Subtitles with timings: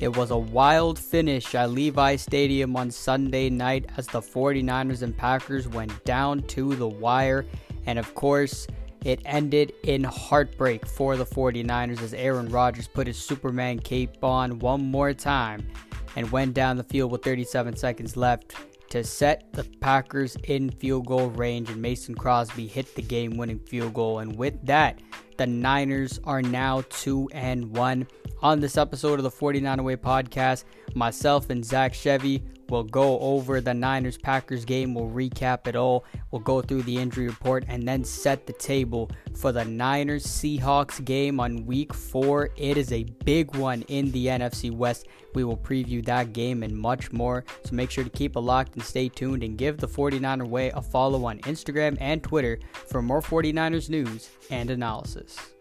[0.00, 5.16] It was a wild finish at Levi Stadium on Sunday night as the 49ers and
[5.16, 7.44] Packers went down to the wire.
[7.86, 8.68] And of course,
[9.04, 14.60] it ended in heartbreak for the 49ers as Aaron Rodgers put his Superman cape on
[14.60, 15.66] one more time
[16.14, 18.54] and went down the field with 37 seconds left
[18.90, 23.58] to set the Packers in field goal range, and Mason Crosby hit the game winning
[23.58, 24.20] field goal.
[24.20, 24.98] And with that,
[25.38, 28.06] the Niners are now 2 and 1.
[28.42, 33.60] On this episode of the 49er Way podcast, myself and Zach Chevy will go over
[33.60, 34.94] the Niners Packers game.
[34.94, 36.04] We'll recap it all.
[36.30, 41.04] We'll go through the injury report and then set the table for the Niners Seahawks
[41.04, 42.50] game on week four.
[42.56, 45.06] It is a big one in the NFC West.
[45.34, 47.44] We will preview that game and much more.
[47.64, 50.70] So make sure to keep it locked and stay tuned and give the 49er Way
[50.70, 55.57] a follow on Instagram and Twitter for more 49ers news and analysis.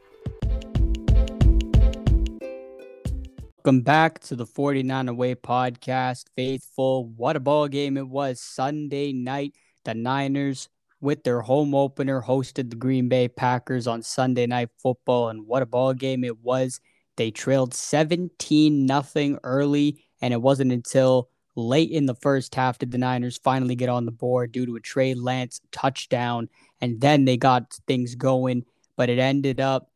[3.67, 6.27] Welcome back to the 49er Way podcast.
[6.37, 9.55] Faithful, what a ball game it was Sunday night.
[9.83, 10.69] The Niners,
[11.01, 15.63] with their home opener, hosted the Green Bay Packers on Sunday Night Football, and what
[15.63, 16.79] a ball game it was.
[17.17, 22.91] They trailed 17 nothing early, and it wasn't until late in the first half did
[22.91, 26.47] the Niners finally get on the board due to a Trey Lance touchdown,
[26.79, 28.63] and then they got things going.
[28.95, 29.91] But it ended up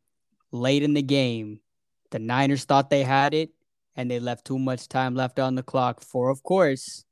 [0.52, 1.61] late in the game.
[2.09, 3.52] The Niners thought they had it
[3.95, 7.06] and they left too much time left on the clock for, of course,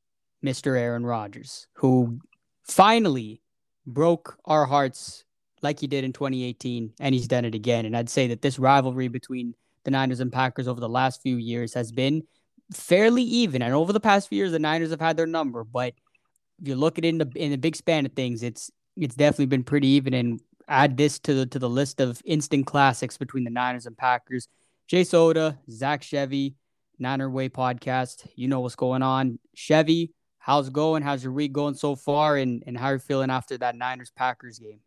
[0.44, 0.77] Mr.
[0.77, 2.19] Aaron Rodgers, who
[2.63, 3.41] finally
[3.85, 5.25] broke our hearts
[5.61, 7.85] like he did in 2018, and he's done it again.
[7.85, 11.35] And I'd say that this rivalry between the Niners and Packers over the last few
[11.38, 12.23] years has been
[12.73, 13.61] fairly even.
[13.61, 15.94] And over the past few years, the Niners have had their number, but
[16.61, 19.16] if you look at it in the in the big span of things, it's it's
[19.16, 20.13] definitely been pretty even.
[20.13, 23.97] And add this to the to the list of instant classics between the Niners and
[23.97, 24.47] Packers.
[24.88, 26.55] Jay Soda, Zach Chevy,
[27.00, 28.28] Niner Way podcast.
[28.36, 29.39] You know what's going on.
[29.55, 31.01] Chevy, how's it going?
[31.03, 32.38] How's your week going so far?
[32.38, 34.79] And, and how are you feeling after that Niners Packers game?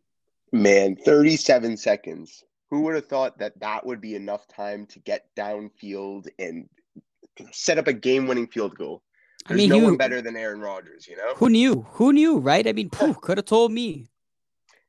[0.51, 2.43] Man, 37 seconds.
[2.69, 6.69] Who would have thought that that would be enough time to get downfield and
[7.51, 9.03] set up a game winning field goal?
[9.47, 11.33] There's I mean, no you, one better than Aaron Rodgers, you know?
[11.35, 11.85] Who knew?
[11.91, 12.65] Who knew, right?
[12.65, 14.07] I mean, could have told me.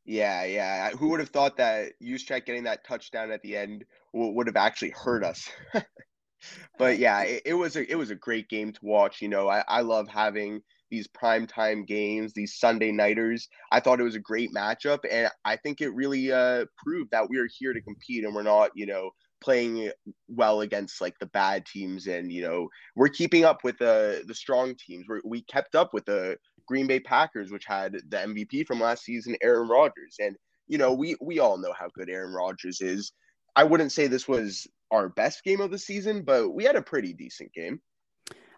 [0.04, 0.90] Yeah, yeah.
[0.90, 4.90] Who would have thought that Juszczyk getting that touchdown at the end would have actually
[4.90, 5.50] hurt us?
[6.78, 9.22] but yeah, it, it, was a it was a great game to watch.
[9.22, 13.48] You know, I, I love having these prime time games, these Sunday nighters.
[13.72, 17.28] I thought it was a great matchup, and I think it really uh, proved that
[17.28, 19.10] we are here to compete, and we're not, you know,
[19.40, 19.90] playing
[20.28, 24.34] well against like the bad teams, and you know, we're keeping up with the the
[24.34, 25.06] strong teams.
[25.08, 29.04] we we kept up with the Green Bay Packers, which had the MVP from last
[29.04, 33.12] season, Aaron Rodgers, and you know, we we all know how good Aaron Rodgers is.
[33.56, 36.82] I wouldn't say this was our best game of the season, but we had a
[36.82, 37.80] pretty decent game.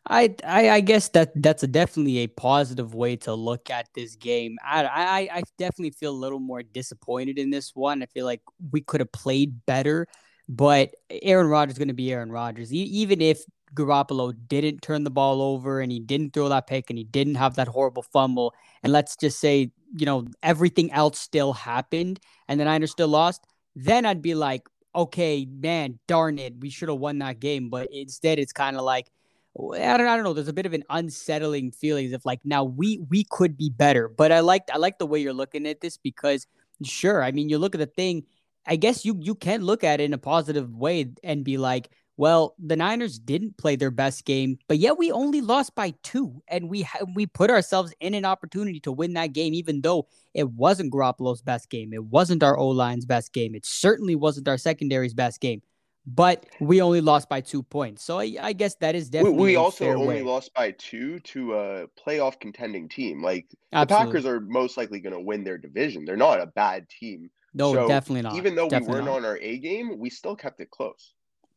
[0.08, 4.14] I, I, I guess that that's a definitely a positive way to look at this
[4.14, 4.56] game.
[4.64, 8.02] I, I I definitely feel a little more disappointed in this one.
[8.02, 10.06] I feel like we could have played better,
[10.48, 12.72] but Aaron Rodgers is going to be Aaron Rodgers.
[12.72, 13.42] E- even if
[13.74, 17.34] Garoppolo didn't turn the ball over and he didn't throw that pick and he didn't
[17.34, 18.54] have that horrible fumble,
[18.84, 23.44] and let's just say you know everything else still happened and the Niners still lost,
[23.74, 27.68] then I'd be like, okay, man, darn it, we should have won that game.
[27.68, 29.10] But instead, it's kind of like,
[29.58, 30.32] I don't, I don't know.
[30.34, 34.08] There's a bit of an unsettling feeling of like now we we could be better.
[34.08, 36.46] But I like I like the way you're looking at this because
[36.84, 38.24] sure, I mean you look at the thing.
[38.66, 41.88] I guess you you can look at it in a positive way and be like,
[42.16, 46.42] well, the Niners didn't play their best game, but yet we only lost by two,
[46.48, 50.06] and we ha- we put ourselves in an opportunity to win that game, even though
[50.34, 54.48] it wasn't Garoppolo's best game, it wasn't our O line's best game, it certainly wasn't
[54.48, 55.60] our secondary's best game,
[56.06, 58.02] but we only lost by two points.
[58.02, 60.22] So I, I guess that is definitely we, we also only way.
[60.22, 63.22] lost by two to a playoff contending team.
[63.22, 64.04] Like Absolutely.
[64.04, 66.04] the Packers are most likely going to win their division.
[66.04, 67.30] They're not a bad team.
[67.52, 68.36] No, so definitely not.
[68.36, 69.16] Even though definitely we weren't not.
[69.16, 71.14] on our A game, we still kept it close.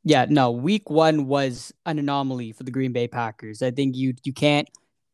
[0.10, 3.62] Yeah, no, week one was an anomaly for the Green Bay Packers.
[3.62, 4.68] I think you you can't,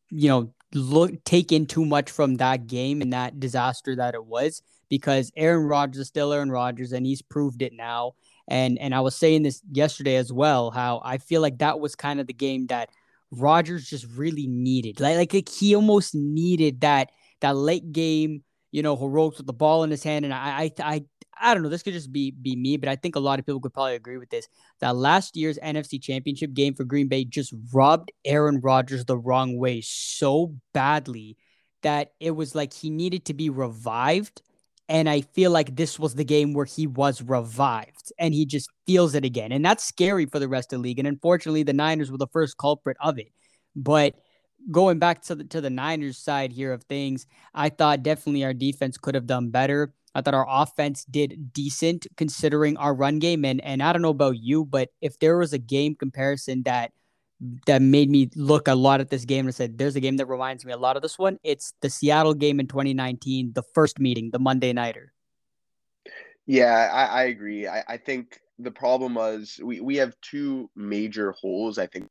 [0.10, 4.26] you know, look take in too much from that game and that disaster that it
[4.26, 8.14] was because Aaron Rodgers is still Aaron Rodgers and he's proved it now.
[8.48, 11.94] And and I was saying this yesterday as well, how I feel like that was
[11.98, 12.90] kind of the game that
[13.32, 15.02] Rodgers just really needed.
[15.02, 17.10] Like like, he almost needed that
[17.42, 20.24] that late game, you know, heroics with the ball in his hand.
[20.24, 21.06] And I I I
[21.40, 21.70] I don't know.
[21.70, 23.96] This could just be be me, but I think a lot of people could probably
[23.96, 24.48] agree with this.
[24.80, 29.58] That last year's NFC Championship game for Green Bay just rubbed Aaron Rodgers the wrong
[29.58, 31.38] way so badly
[31.82, 34.42] that it was like he needed to be revived
[34.88, 38.70] And I feel like this was the game where he was revived and he just
[38.86, 39.52] feels it again.
[39.52, 41.00] And that's scary for the rest of the league.
[41.00, 43.30] And unfortunately, the Niners were the first culprit of it.
[43.76, 44.16] But
[44.72, 48.54] going back to the to the Niners side here of things, I thought definitely our
[48.54, 49.94] defense could have done better.
[50.16, 53.46] Uh, I thought our offense did decent considering our run game.
[53.46, 56.92] And and I don't know about you, but if there was a game comparison that
[57.66, 60.26] that made me look a lot at this game and said, "There's a game that
[60.26, 64.00] reminds me a lot of this one." It's the Seattle game in 2019, the first
[64.00, 65.12] meeting, the Monday nighter.
[66.46, 67.68] Yeah, I, I agree.
[67.68, 71.78] I, I think the problem was we, we have two major holes.
[71.78, 72.08] I think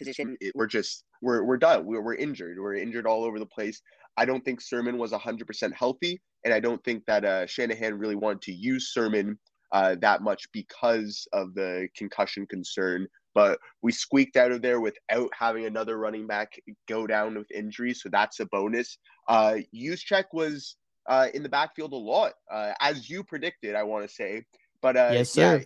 [0.00, 1.86] position we're just we're we're done.
[1.86, 2.58] We're we're injured.
[2.58, 3.80] We're injured all over the place.
[4.16, 8.16] I don't think Sermon was 100% healthy, and I don't think that uh, Shanahan really
[8.16, 9.38] wanted to use Sermon
[9.72, 13.06] uh, that much because of the concussion concern.
[13.34, 16.58] But we squeaked out of there without having another running back
[16.88, 18.98] go down with injury, so that's a bonus.
[19.28, 20.76] Uh, Juszczyk was
[21.08, 23.76] uh, in the backfield a lot, uh, as you predicted.
[23.76, 24.44] I want to say,
[24.82, 25.64] but uh, yes, sir.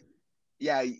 [0.58, 0.92] Yeah, yeah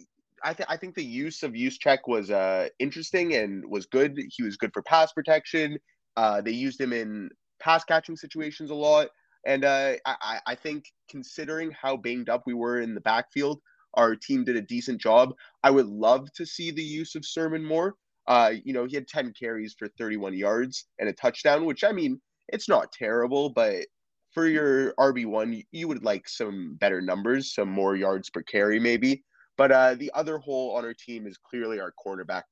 [0.45, 4.19] I, th- I think the use of Juszczyk was uh, interesting and was good.
[4.29, 5.79] He was good for pass protection.
[6.17, 7.31] Uh, they used him in
[7.61, 9.09] pass catching situations a lot.
[9.47, 13.61] And uh, I, I think considering how banged up we were in the backfield,
[13.95, 15.35] our team did a decent job.
[15.63, 17.95] I would love to see the use of Sermon more.
[18.27, 21.93] Uh, you know, he had 10 carries for 31 yards and a touchdown, which I
[21.93, 23.87] mean, it's not terrible, but
[24.33, 29.23] for your RB1, you would like some better numbers, some more yards per carry, maybe.
[29.57, 32.43] But uh, the other hole on our team is clearly our cornerback.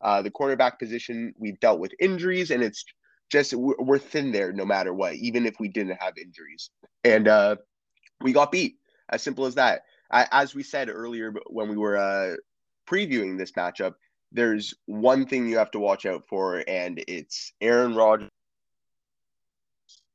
[0.00, 2.84] Uh, the cornerback position, we've dealt with injuries, and it's
[3.30, 6.70] just we're thin there no matter what, even if we didn't have injuries.
[7.04, 7.56] And uh,
[8.20, 8.76] we got beat.
[9.10, 9.82] As simple as that.
[10.10, 12.36] I, as we said earlier when we were uh,
[12.88, 13.94] previewing this matchup,
[14.32, 18.30] there's one thing you have to watch out for, and it's Aaron Rodgers.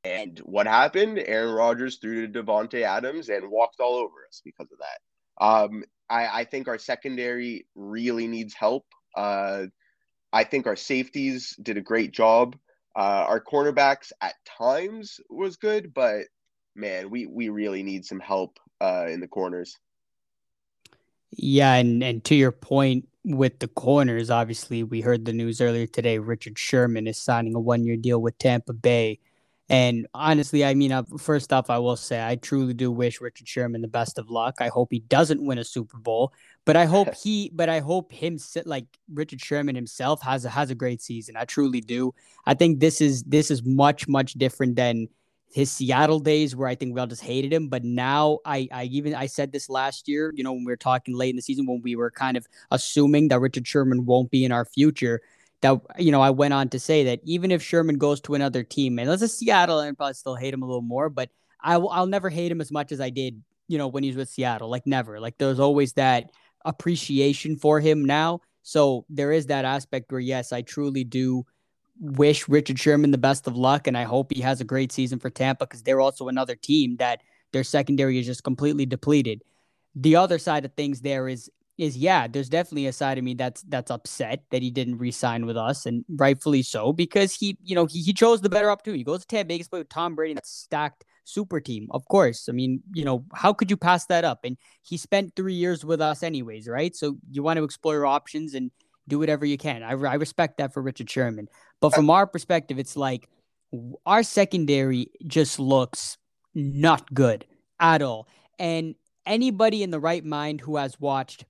[0.04, 1.18] And what happened?
[1.18, 5.44] Aaron Rodgers threw to Davante Adams and walked all over us because of that.
[5.44, 8.84] Um, I, I think our secondary really needs help.
[9.16, 9.66] Uh,
[10.32, 12.56] I think our safeties did a great job.
[12.94, 16.24] Uh, our cornerbacks at times was good, but
[16.74, 19.76] man, we we really need some help uh, in the corners.
[21.30, 25.86] Yeah, and and to your point with the corners, obviously we heard the news earlier
[25.86, 26.18] today.
[26.18, 29.18] Richard Sherman is signing a one year deal with Tampa Bay.
[29.68, 33.48] And honestly, I mean, uh, first off, I will say I truly do wish Richard
[33.48, 34.56] Sherman the best of luck.
[34.60, 36.32] I hope he doesn't win a Super Bowl,
[36.64, 40.50] but I hope he, but I hope him, sit like Richard Sherman himself, has a
[40.50, 41.36] has a great season.
[41.36, 42.14] I truly do.
[42.46, 45.08] I think this is this is much much different than
[45.52, 47.68] his Seattle days where I think we all just hated him.
[47.68, 50.76] But now I I even I said this last year, you know, when we were
[50.76, 54.30] talking late in the season when we were kind of assuming that Richard Sherman won't
[54.30, 55.22] be in our future
[55.66, 58.62] that you know I went on to say that even if Sherman goes to another
[58.62, 61.30] team, and let's say Seattle, and probably still hate him a little more, but
[61.60, 64.10] I will I'll never hate him as much as I did you know when he
[64.10, 65.20] was with Seattle, like never.
[65.20, 66.30] Like there's always that
[66.64, 68.40] appreciation for him now.
[68.62, 71.44] So there is that aspect where yes, I truly do
[71.98, 75.18] wish Richard Sherman the best of luck, and I hope he has a great season
[75.18, 77.20] for Tampa because they're also another team that
[77.52, 79.42] their secondary is just completely depleted.
[79.94, 83.34] The other side of things there is is yeah, there's definitely a side of me
[83.34, 87.74] that's that's upset that he didn't re-sign with us, and rightfully so because he, you
[87.74, 89.00] know, he, he chose the better opportunity.
[89.00, 91.88] He goes to Tampa Bay, play with Tom Brady, stacked super team.
[91.90, 94.40] Of course, I mean, you know, how could you pass that up?
[94.44, 96.96] And he spent three years with us, anyways, right?
[96.96, 98.70] So you want to explore your options and
[99.08, 99.82] do whatever you can.
[99.82, 101.48] I, I respect that for Richard Sherman,
[101.80, 103.28] but from our perspective, it's like
[104.06, 106.16] our secondary just looks
[106.54, 107.44] not good
[107.78, 108.94] at all, and
[109.26, 111.44] anybody in the right mind who has watched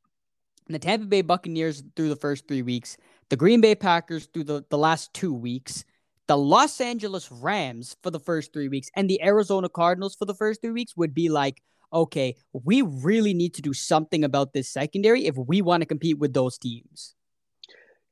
[0.75, 2.97] the Tampa Bay Buccaneers through the first three weeks,
[3.29, 5.85] the Green Bay Packers through the, the last two weeks,
[6.27, 10.35] the Los Angeles Rams for the first three weeks, and the Arizona Cardinals for the
[10.35, 14.69] first three weeks would be like, okay, we really need to do something about this
[14.69, 17.15] secondary if we want to compete with those teams.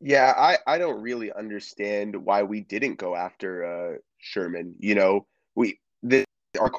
[0.00, 4.74] Yeah, I, I don't really understand why we didn't go after uh, Sherman.
[4.78, 6.24] You know, we the
[6.60, 6.70] our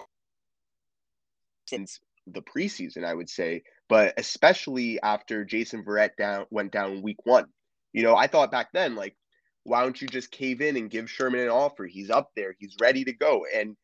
[1.67, 7.25] since the preseason, I would say, but especially after Jason Verrett down went down week
[7.25, 7.45] one.
[7.93, 9.15] You know, I thought back then, like,
[9.63, 11.85] why don't you just cave in and give Sherman an offer?
[11.85, 13.75] He's up there, he's ready to go, and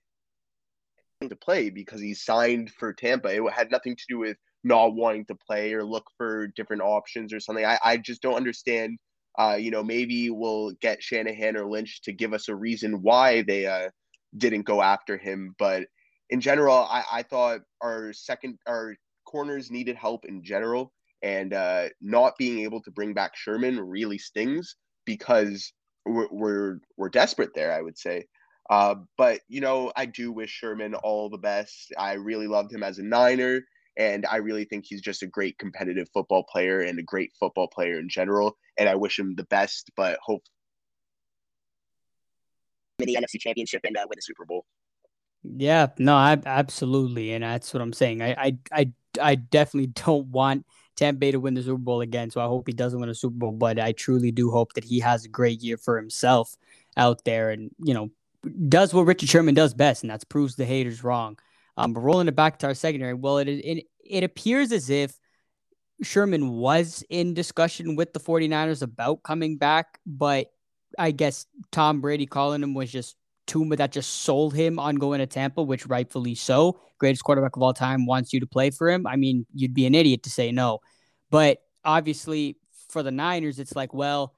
[1.30, 3.30] to play because he's signed for Tampa.
[3.30, 7.34] It had nothing to do with not wanting to play or look for different options
[7.34, 7.66] or something.
[7.66, 8.98] I, I just don't understand.
[9.38, 13.44] Uh, you know, maybe we'll get Shanahan or Lynch to give us a reason why
[13.44, 13.90] they uh,
[14.38, 15.56] didn't go after him.
[15.58, 15.86] But
[16.30, 18.96] in general, I, I thought our second, our
[19.32, 24.18] corners needed help in general, and uh, not being able to bring back Sherman really
[24.18, 25.74] stings because
[26.06, 27.72] we're, we're we're desperate there.
[27.72, 28.26] I would say.
[28.70, 31.94] Uh, but you know, I do wish Sherman all the best.
[31.98, 33.62] I really loved him as a Niner,
[33.98, 37.68] and I really think he's just a great competitive football player and a great football
[37.68, 38.58] player in general.
[38.78, 39.92] And I wish him the best.
[39.98, 40.44] But hope
[43.00, 44.66] in the NFC Championship and uh, win the Super Bowl.
[45.44, 48.22] Yeah, no, I absolutely, and that's what I'm saying.
[48.22, 50.66] I, I, I, I definitely don't want
[50.96, 52.30] Tampa Bay to win the Super Bowl again.
[52.30, 54.84] So I hope he doesn't win a Super Bowl, but I truly do hope that
[54.84, 56.56] he has a great year for himself
[56.98, 58.10] out there, and you know,
[58.68, 61.40] does what Richard Sherman does best, and that's proves the haters wrong.
[61.78, 65.18] Um, but rolling it back to our secondary, well, it it, it appears as if
[66.04, 70.52] Sherman was in discussion with the 49ers about coming back, but
[70.98, 73.16] I guess Tom Brady calling him was just
[73.48, 76.80] Tuma that just sold him on going to Tampa, which rightfully so.
[76.98, 79.08] Greatest quarterback of all time wants you to play for him.
[79.08, 80.80] I mean, you'd be an idiot to say no.
[81.30, 82.58] But obviously,
[82.90, 84.34] for the Niners, it's like, well,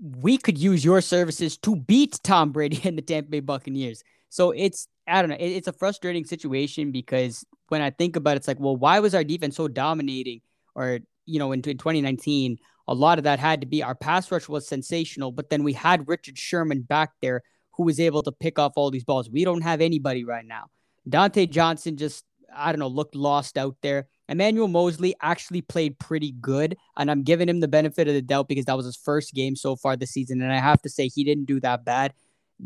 [0.00, 4.02] we could use your services to beat Tom Brady and the Tampa Bay Buccaneers.
[4.30, 8.36] So it's, I don't know, it's a frustrating situation because when I think about it,
[8.38, 10.42] it's like, well, why was our defense so dominating?
[10.74, 14.30] Or, you know, in, in 2019, a lot of that had to be our pass
[14.30, 17.42] rush was sensational, but then we had Richard Sherman back there
[17.78, 19.30] who was able to pick off all these balls.
[19.30, 20.66] We don't have anybody right now.
[21.08, 24.08] Dontae Johnson just, I don't know, looked lost out there.
[24.28, 28.48] Emmanuel Mosley actually played pretty good, and I'm giving him the benefit of the doubt
[28.48, 31.08] because that was his first game so far this season, and I have to say
[31.08, 32.12] he didn't do that bad.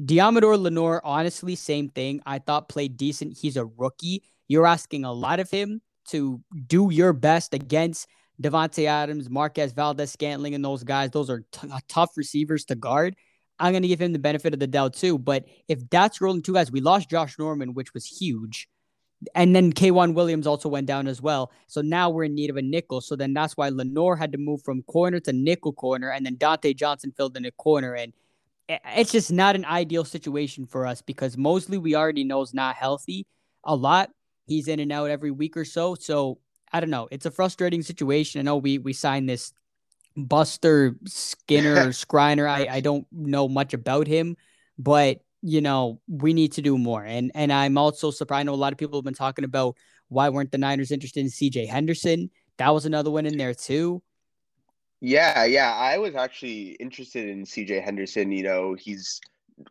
[0.04, 2.23] Deommodore Lenoir, honestly, same thing.
[2.25, 3.37] I thought played decent.
[3.37, 4.25] He's a rookie.
[4.49, 8.09] You're asking a lot of him to do your best against
[8.42, 11.11] Davante Adams, Marquez Valdes-Scantling, and those guys.
[11.11, 13.14] Those are t- tough receivers to guard.
[13.59, 15.19] I'm going to give him the benefit of the doubt too.
[15.19, 18.69] But if that's rolling two guys, we lost Josh Norman, which was huge.
[19.35, 21.53] And then K'Waun Williams also went down as well.
[21.69, 23.01] So now we're in need of a nickel.
[23.01, 26.11] So then that's why Lenoir had to move from corner to nickel corner.
[26.11, 27.95] And then Dontae Johnson filled in a corner.
[27.95, 28.13] And
[28.69, 32.75] it's just not an ideal situation for us because Moseley, we already know, is not
[32.75, 33.27] healthy
[33.65, 34.11] a lot.
[34.47, 35.95] He's in and out every week or so.
[35.95, 36.39] So
[36.73, 37.09] I don't know.
[37.11, 38.41] It's a frustrating situation.
[38.41, 39.53] I know we we signed this
[40.16, 42.49] Buster Skinner or Skriner.
[42.49, 44.37] I, I don't know much about him,
[44.78, 47.04] but you know, we need to do more.
[47.04, 48.40] And and I'm also surprised.
[48.40, 49.76] I know a lot of people have been talking about
[50.09, 52.31] why weren't the Niners interested in CJ Henderson?
[52.59, 54.02] That was another one in there too.
[55.00, 55.73] Yeah, yeah.
[55.73, 58.31] I was actually interested in CJ Henderson.
[58.31, 59.21] You know, he's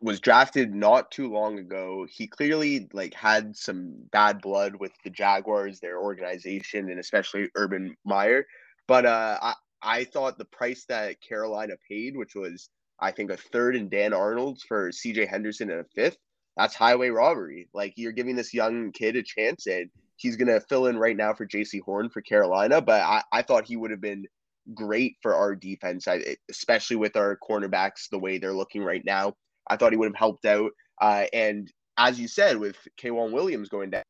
[0.00, 2.06] was drafted not too long ago.
[2.10, 7.96] He clearly like had some bad blood with the Jaguars, their organization, and especially Urban
[8.04, 8.46] Meyer.
[8.86, 12.68] But uh, I, I thought the price that Carolina paid, which was
[13.00, 16.18] I think a third and Dan Arnold's for CJ Henderson and a fifth,
[16.56, 17.68] that's highway robbery.
[17.74, 21.34] Like you're giving this young kid a chance and he's gonna fill in right now
[21.34, 24.26] for Jaycee Horn for Carolina, but I, I thought he would have been
[24.74, 29.34] great for our defense, I, especially with our cornerbacks the way they're looking right now.
[29.68, 30.72] I thought he would have helped out.
[31.00, 34.02] Uh, and as you said, with K'Waun Williams going down,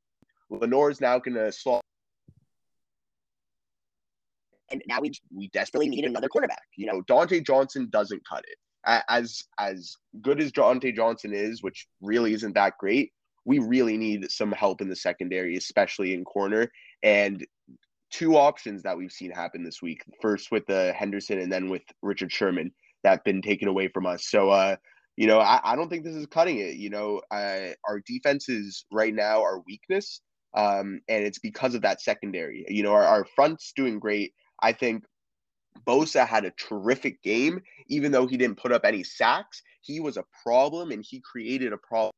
[0.51, 1.83] Lenoir is now going to slot
[4.73, 6.63] and now we we desperately need another quarterback.
[6.77, 9.03] You know, Dontae Johnson doesn't cut it.
[9.09, 13.13] As as good as Dontae Johnson is, which really isn't that great,
[13.45, 16.71] we really need some help in the secondary, especially in corner.
[17.03, 17.47] And
[18.11, 20.03] two options that we've seen happen this week.
[20.21, 22.73] First with the Henderson, and then with Richard Sherman
[23.05, 24.29] that have been taken away from us.
[24.29, 24.77] So, uh,
[25.17, 26.77] you know, I, I don't think this is cutting it.
[26.77, 30.21] You know, uh, our defense is right now our weakness,
[30.55, 32.65] um, and it's because of that secondary.
[32.69, 34.35] You know, our, our front's doing great.
[34.63, 35.05] I think
[35.87, 39.63] Bosa had a terrific game, even though he didn't put up any sacks.
[39.81, 42.13] He was a problem and he created a problem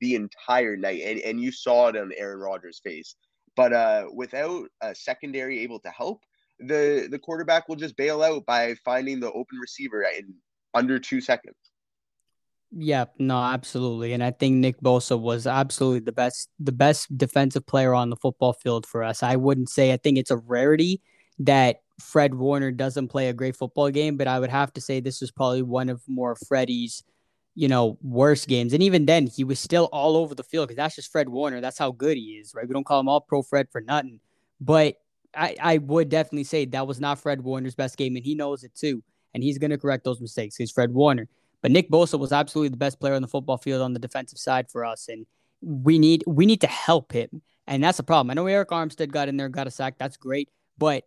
[0.00, 1.02] the entire night.
[1.04, 3.16] And, and you saw it on Aaron Rodgers' face.
[3.56, 6.22] But uh, without a secondary able to help,
[6.58, 10.34] the, the quarterback will just bail out by finding the open receiver in
[10.72, 11.56] under two seconds.
[12.70, 14.12] Yeah, no, absolutely.
[14.12, 18.16] And I think Nick Bosa was absolutely the best the best defensive player on the
[18.16, 19.22] football field for us.
[19.22, 21.00] I wouldn't say I think it's a rarity
[21.40, 25.00] that Fred Warner doesn't play a great football game, but I would have to say
[25.00, 27.04] this was probably one of more Freddie's,
[27.54, 28.72] you know, worst games.
[28.72, 31.60] And even then, he was still all over the field because that's just Fred Warner.
[31.60, 32.66] That's how good he is, right?
[32.66, 34.20] We don't call him all pro Fred for nothing.
[34.60, 34.96] But
[35.34, 38.64] I, I would definitely say that was not Fred Warner's best game, and he knows
[38.64, 39.02] it too.
[39.34, 40.56] And he's going to correct those mistakes.
[40.56, 41.28] He's Fred Warner.
[41.60, 44.38] But Nick Bosa was absolutely the best player on the football field on the defensive
[44.38, 45.08] side for us.
[45.08, 45.26] And
[45.60, 47.42] we need we need to help him.
[47.66, 48.30] And that's the problem.
[48.30, 49.98] I know Arik Armstead got in there, got a sack.
[49.98, 50.48] That's great.
[50.78, 51.04] But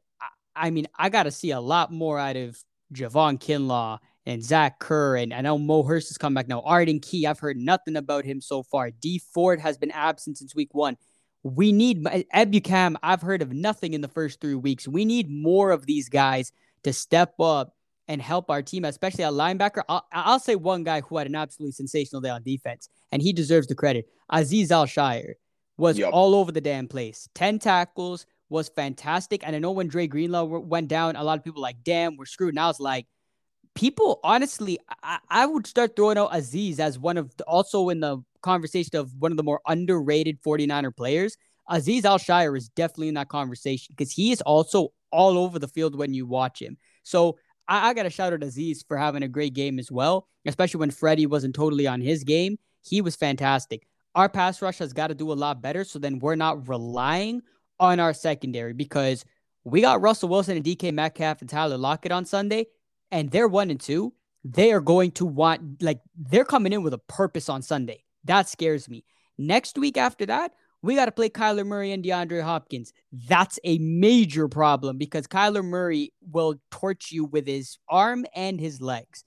[0.60, 2.62] I mean, I got to see a lot more out of
[2.94, 5.18] Javon Kinlaw and Zach Kerr.
[5.18, 6.62] And I know Mo Hurst has come back now.
[6.62, 8.92] Arden Key, I've heard nothing about him so far.
[8.92, 10.98] Dee Ford has been absent since week one.
[11.44, 12.96] We need Ebukam.
[13.02, 14.88] I've heard of nothing in the first three weeks.
[14.88, 16.52] We need more of these guys
[16.84, 17.74] to step up
[18.10, 19.84] and help our team, especially a linebacker.
[19.88, 23.32] I'll, I'll say one guy who had an absolutely sensational day on defense, and he
[23.32, 24.10] deserves the credit.
[24.32, 25.34] Azeez Al-Shaair
[25.78, 26.12] was yep.
[26.12, 27.30] all over the damn place.
[27.36, 29.46] 10 tackles was fantastic.
[29.46, 32.26] And I know when Dre Greenlaw went down, a lot of people like, damn, we're
[32.26, 32.56] screwed.
[32.56, 33.08] Now it's like,
[33.76, 38.00] people honestly, I, I would start throwing out Azeez as one of the, also in
[38.00, 41.38] the conversation of one of the more underrated 49er players.
[41.70, 45.96] Azeez Al-Shaair is definitely in that conversation because he is also all over the field
[45.96, 46.78] when you watch him.
[47.04, 47.38] So
[47.68, 50.80] I, I got to shout out Azeez for having a great game as well, especially
[50.80, 52.58] when Freddie wasn't totally on his game.
[52.82, 53.88] He was fantastic.
[54.16, 55.84] Our pass rush has got to do a lot better.
[55.84, 57.44] So then we're not relying
[57.80, 59.26] on our secondary because
[59.64, 62.68] we got Russell Wilson and DK Metcalf and Tyler Lockett on Sunday,
[63.12, 64.14] and they're one and two.
[64.44, 68.04] They are going to want, like, they're coming in with a purpose on Sunday.
[68.24, 69.04] That scares me.
[69.38, 72.94] Next week after that, we got to play Kyler Murray and DeAndre Hopkins.
[73.12, 78.82] That's a major problem because Kyler Murray will torch you with his arm and his
[78.82, 79.26] legs.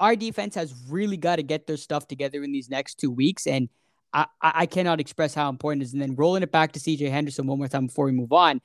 [0.00, 3.46] Our defense has really got to get their stuff together in these next two weeks.
[3.46, 3.68] And
[4.14, 5.92] I, I cannot express how important it is.
[5.92, 8.60] And then rolling it back to CJ Henderson one more time before we move on.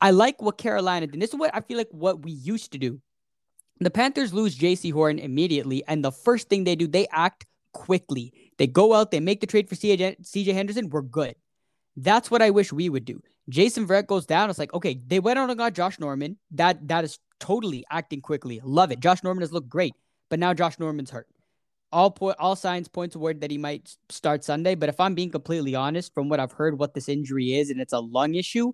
[0.00, 1.20] I like what Carolina did.
[1.20, 3.00] This is what I feel like what we used to do.
[3.78, 5.84] The Panthers lose Jaycee Horn immediately.
[5.86, 8.32] And the first thing they do, they act quickly.
[8.58, 10.90] They go out, they make the trade for CJ, CJ Henderson.
[10.90, 11.34] We're good.
[11.96, 13.22] That's what I wish we would do.
[13.48, 14.50] Jason Verrett goes down.
[14.50, 16.36] It's like, okay, they went out and got Josh Norman.
[16.52, 18.60] That that is totally acting quickly.
[18.62, 19.00] Love it.
[19.00, 19.94] Josh Norman has looked great,
[20.28, 21.26] but now Josh Norman's hurt.
[21.92, 24.74] All po- all signs point toward that he might start Sunday.
[24.74, 27.80] But if I'm being completely honest, from what I've heard, what this injury is, and
[27.80, 28.72] it's a lung issue,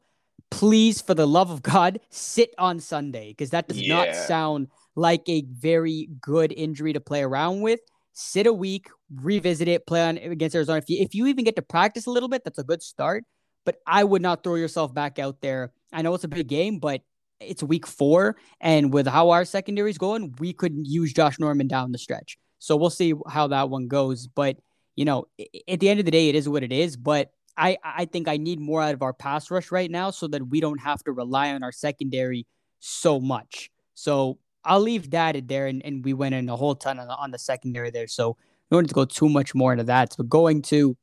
[0.50, 3.94] please, for the love of God, sit on Sunday because that does yeah.
[3.94, 7.80] not sound like a very good injury to play around with
[8.16, 10.78] sit a week, revisit it, play on against Arizona.
[10.78, 13.24] If you if you even get to practice a little bit, that's a good start.
[13.64, 15.72] But I would not throw yourself back out there.
[15.92, 17.02] I know it's a big game, but
[17.40, 21.68] it's week four, and with how our secondary is going, we could use Josh Norman
[21.68, 22.38] down the stretch.
[22.58, 24.26] So we'll see how that one goes.
[24.26, 24.56] But
[24.94, 25.26] you know,
[25.68, 26.96] at the end of the day, it is what it is.
[26.96, 30.26] But I I think I need more out of our pass rush right now, so
[30.28, 32.46] that we don't have to rely on our secondary
[32.80, 33.70] so much.
[33.94, 37.08] So I'll leave that in there, and, and we went in a whole ton on
[37.08, 38.08] the, on the secondary there.
[38.08, 38.36] So
[38.70, 40.14] no need to go too much more into that.
[40.16, 40.96] But going to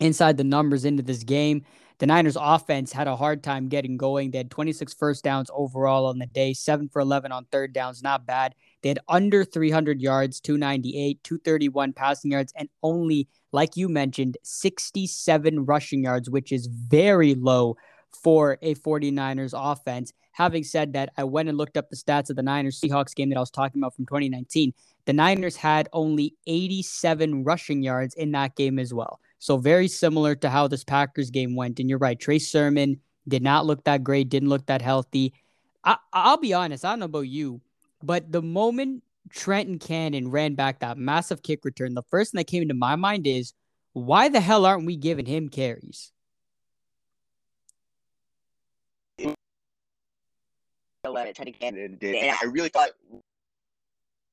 [0.00, 1.64] inside the numbers into this game,
[2.00, 4.30] the Niners offense had a hard time getting going.
[4.30, 8.02] They had 26 first downs overall on the day, 7 for 11 on third downs,
[8.02, 8.54] not bad.
[8.82, 15.66] They had under 300 yards, 298, 231 passing yards, and only, like you mentioned, 67
[15.66, 17.76] rushing yards, which is very low
[18.10, 20.14] for a 49ers offense.
[20.32, 23.28] Having said that, I went and looked up the stats of the Niners Seahawks game
[23.28, 24.72] that I was talking about from 2019.
[25.04, 29.20] The Niners had only 87 rushing yards in that game as well.
[29.40, 31.80] So very similar to how this Packers game went.
[31.80, 35.32] And you're right, Trey Sermon did not look that great, didn't look that healthy.
[35.82, 37.62] I, I'll be honest, I don't know about you,
[38.02, 42.48] but the moment Trenton Cannon ran back that massive kick return, the first thing that
[42.48, 43.54] came into my mind is
[43.94, 46.12] why the hell aren't we giving him carries?
[49.18, 49.34] And,
[52.42, 52.90] I really thought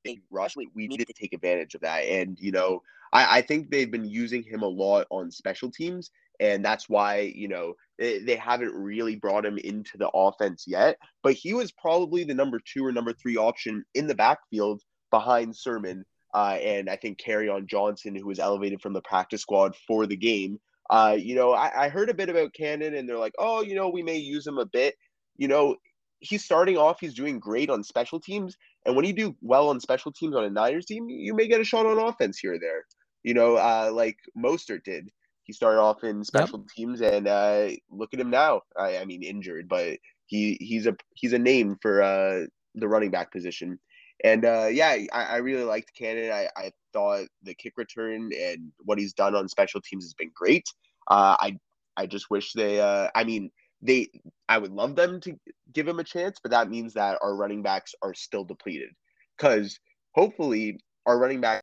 [0.04, 0.54] big rush.
[0.54, 2.00] We needed to take advantage of that.
[2.00, 6.10] And, you know, I, I think they've been using him a lot on special teams.
[6.40, 10.96] And that's why, you know, they, they haven't really brought him into the offense yet.
[11.22, 15.56] But he was probably the number two or number three option in the backfield behind
[15.56, 16.04] Sermon.
[16.32, 20.16] Uh, and I think Kerryon Johnson, who was elevated from the practice squad for the
[20.16, 20.60] game.
[20.90, 23.74] Uh, you know, I, I heard a bit about Cannon, and they're like, oh, you
[23.74, 24.94] know, we may use him a bit.
[25.36, 25.76] You know,
[26.20, 28.56] he's starting off, he's doing great on special teams.
[28.88, 31.60] And when you do well on special teams on a Niners team, you may get
[31.60, 32.86] a shot on offense here or there.
[33.22, 35.10] You know, uh, like Mostert did.
[35.42, 36.68] He started off in special yep.
[36.74, 38.62] teams, and uh, look at him now.
[38.78, 42.46] I, I, mean, injured, but he he's a he's a name for uh,
[42.76, 43.78] the running back position.
[44.24, 46.32] And uh, yeah, I, I really liked Cannon.
[46.32, 50.30] I, I thought the kick return and what he's done on special teams has been
[50.34, 50.64] great.
[51.10, 51.58] Uh, I
[51.98, 52.80] I just wish they.
[52.80, 53.50] Uh, I mean,
[53.82, 54.08] they
[54.48, 55.38] I would love them to
[55.72, 58.90] give him a chance, but that means that our running backs are still depleted.
[59.36, 59.78] Because
[60.12, 61.62] hopefully our running back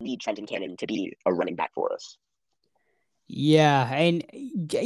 [0.00, 2.16] need Trenton Cannon to be a running back for us.
[3.28, 4.24] Yeah, and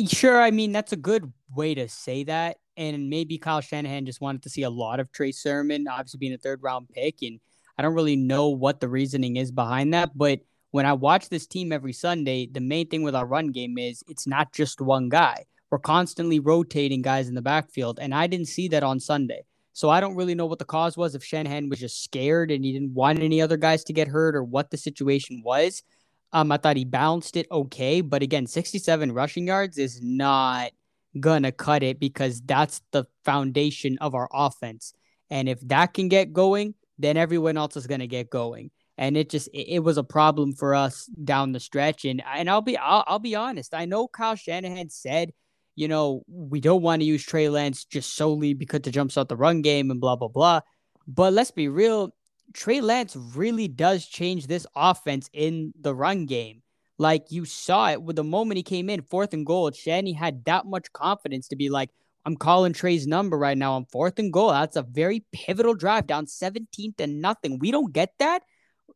[0.09, 2.59] sure, I mean that's a good way to say that.
[2.77, 6.35] And maybe Kyle Shanahan just wanted to see a lot of Trey Sermon, obviously being
[6.35, 7.41] a third round pick, and
[7.79, 10.41] I don't really know what the reasoning is behind that, but
[10.75, 14.03] when I watch this team every Sunday, the main thing with our run game is
[14.09, 15.45] it's not just one guy.
[15.71, 19.45] We're constantly rotating guys in the backfield, and I didn't see that on Sunday.
[19.73, 21.15] So I don't really know what the cause was.
[21.15, 24.35] If Shanahan was just scared and he didn't want any other guys to get hurt,
[24.35, 25.85] or what the situation was.
[26.33, 30.73] Um, I thought he balanced it okay, but again, 67 rushing yards is not
[31.21, 34.93] gonna cut it because that's the foundation of our offense.
[35.31, 38.73] And if that can get going, then everyone else is to get going.
[38.97, 42.05] And it just it, it, was a problem for us down the stretch.
[42.05, 43.75] And and I'll be I'll, I'll be honest.
[43.75, 45.33] I know Kyle Shanahan said,
[45.75, 49.37] you know, we don't want to use Trey Lance just solely because to jumpstart the
[49.37, 50.61] run game and blah blah blah.
[51.07, 52.15] But let's be real,
[52.53, 56.63] Trey Lance really does change this offense in the run game.
[56.99, 59.71] Like you saw it with the moment he came in, fourth and goal.
[59.73, 61.91] Shanny had that much confidence to be like,
[62.25, 64.51] I'm calling Trey's number right now on fourth and goal.
[64.51, 67.59] That's a very pivotal drive down 17 to nothing.
[67.59, 68.43] We don't get that.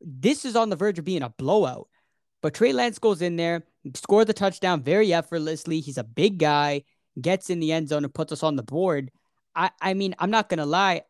[0.00, 1.88] This is on the verge of being a blowout.
[2.40, 5.80] But Trey Lance goes in there, scores the touchdown very effortlessly.
[5.80, 6.84] He's a big guy,
[7.20, 9.10] gets in the end zone and puts us on the board.
[9.56, 11.02] I, I mean, I'm not gonna lie.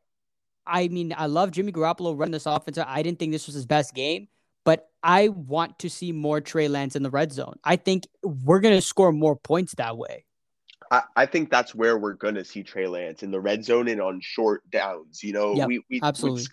[0.67, 2.79] I mean, I love Jimmy Garoppolo running this offense.
[2.79, 4.29] I didn't think this was his best game,
[4.65, 7.59] but I want to see more Trey Lance in the red zone.
[7.65, 10.25] I think we're gonna score more points that way.
[10.91, 14.01] I, I think that's where we're gonna see Trey Lance in the red zone and
[14.01, 15.23] on short downs.
[15.23, 16.47] You know, yep, we, we absolutely.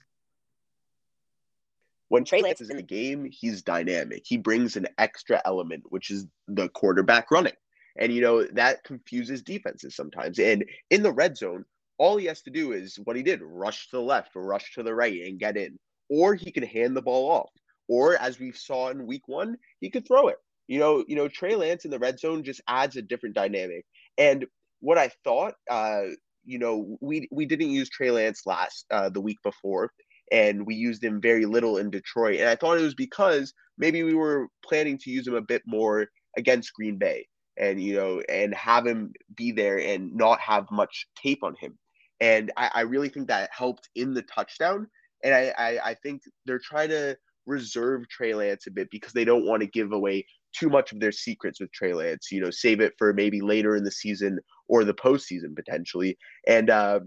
[2.15, 4.23] When Trey Lance is in the game, he's dynamic.
[4.25, 7.51] He brings an extra element, which is the quarterback running.
[7.99, 10.39] And, you know, that confuses defenses sometimes.
[10.39, 11.65] And in the red zone,
[11.97, 14.75] all he has to do is what he did rush to the left or rush
[14.75, 15.78] to the right and get in.
[16.10, 17.51] Or he can hand the ball off.
[17.89, 20.38] Or as we saw in week one, he could throw it.
[20.67, 23.86] You know, you know, Trey Lance in the red zone just adds a different dynamic.
[24.17, 24.45] And
[24.80, 26.04] what I thought, uh,
[26.45, 29.91] you know, we we didn't use Trey Lance last uh, the week before,
[30.31, 32.39] and we used him very little in Detroit.
[32.39, 35.61] And I thought it was because maybe we were planning to use him a bit
[35.65, 36.07] more
[36.38, 41.07] against Green Bay, and you know, and have him be there and not have much
[41.21, 41.77] tape on him.
[42.19, 44.88] And I, I really think that helped in the touchdown.
[45.23, 49.25] And I, I, I think they're trying to reserve Trey Lance a bit because they
[49.25, 52.31] don't want to give away too much of their secrets with Trey Lance.
[52.31, 56.17] You know, save it for maybe later in the season or the postseason potentially.
[56.47, 57.01] And uh,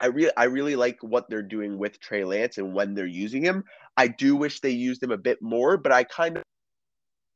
[0.00, 3.42] I really, I really like what they're doing with Trey Lance and when they're using
[3.42, 3.64] him.
[3.96, 6.42] I do wish they used him a bit more, but I kind of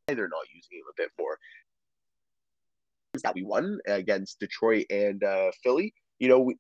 [0.09, 1.39] they're not using him a bit more.
[3.23, 5.93] That we won against Detroit and uh, Philly.
[6.19, 6.57] You know, we,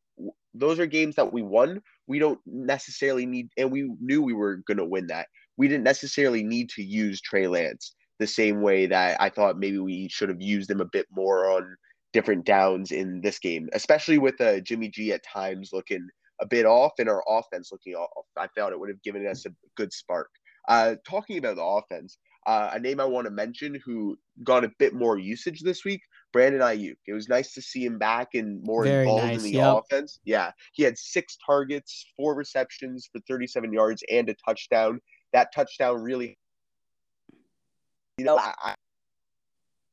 [0.55, 1.81] those are games that we won.
[2.07, 5.29] We don't necessarily need, and we knew we were going to win that.
[5.57, 9.79] We didn't necessarily need to use Trey Lance the same way that I thought maybe
[9.79, 11.77] we should have used him a bit more on
[12.12, 16.09] different downs in this game, especially with uh, Jimmy G at times looking
[16.40, 18.27] a bit off and our offense looking off.
[18.37, 20.31] I felt it would have given us a good spark.
[20.68, 24.73] Uh, talking about the offense, uh, a name I want to mention who got a
[24.79, 26.97] bit more usage this week, Brandon Aiyuk.
[27.07, 29.83] It was nice to see him back and more Very involved nice, in the yep.
[29.85, 30.21] offense.
[30.25, 35.01] Yeah, he had six targets, four receptions for 37 yards and a touchdown.
[35.33, 36.38] That touchdown really,
[38.18, 38.75] you know, I,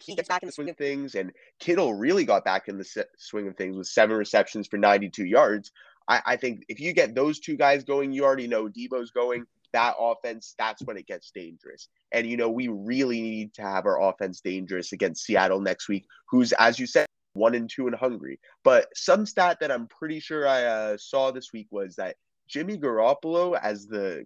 [0.06, 3.06] he gets back in the swing of things, and Kittle really got back in the
[3.18, 5.72] swing of things with seven receptions for 92 yards.
[6.08, 9.46] I, I think if you get those two guys going, you already know Deebo's going.
[9.74, 11.90] That offense, that's when it gets dangerous.
[12.12, 16.06] And you know, we really need to have our offense dangerous against Seattle next week,
[16.30, 18.40] who's, as you said, one and two and hungry.
[18.64, 22.16] But some stat that I'm pretty sure I uh, saw this week was that
[22.48, 24.26] Jimmy Garoppolo as the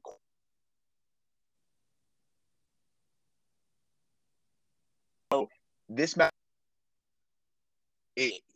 [5.89, 6.31] this match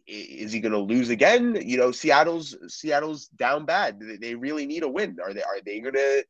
[0.05, 1.57] is he going to lose again?
[1.61, 3.99] You know, Seattle's Seattle's down bad.
[4.19, 5.17] They really need a win.
[5.23, 6.25] Are they are they going to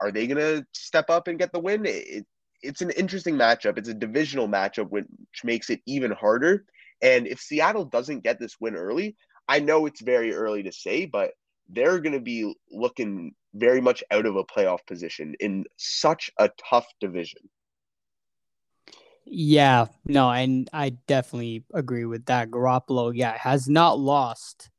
[0.00, 1.84] are they going to step up and get the win?
[1.86, 2.26] It,
[2.62, 3.78] it's an interesting matchup.
[3.78, 5.06] It's a divisional matchup, which
[5.44, 6.64] makes it even harder.
[7.02, 9.16] And if Seattle doesn't get this win early,
[9.48, 11.32] I know it's very early to say, but
[11.68, 16.50] they're going to be looking very much out of a playoff position in such a
[16.70, 17.42] tough division.
[19.26, 22.50] Yeah, no, and I definitely agree with that.
[22.50, 24.70] Garoppolo, yeah, has not lost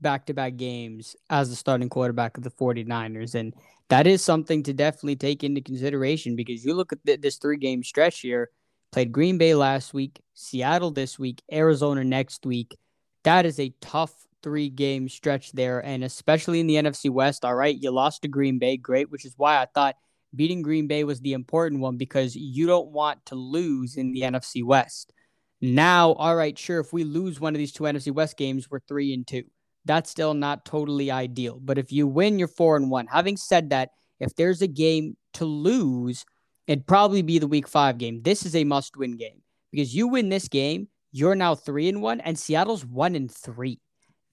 [0.00, 3.34] back to back games as the starting quarterback of the 49ers.
[3.34, 3.54] And
[3.88, 7.56] that is something to definitely take into consideration because you look at th- this three
[7.56, 8.50] game stretch here
[8.92, 12.76] played Green Bay last week, Seattle this week, Arizona next week.
[13.24, 15.80] That is a tough three game stretch there.
[15.80, 19.24] And especially in the NFC West, all right, you lost to Green Bay, great, which
[19.24, 19.96] is why I thought
[20.34, 24.22] beating Green Bay was the important one because you don't want to lose in the
[24.22, 25.12] NFC West.
[25.60, 28.80] Now, all right, sure, if we lose one of these two NFC West games, we're
[28.80, 29.44] three and two.
[29.84, 31.58] That's still not totally ideal.
[31.60, 33.06] But if you win, you're four and one.
[33.06, 36.24] Having said that, if there's a game to lose,
[36.66, 38.22] it'd probably be the week five game.
[38.22, 42.02] This is a must win game because you win this game, you're now three and
[42.02, 43.80] one, and Seattle's one and three.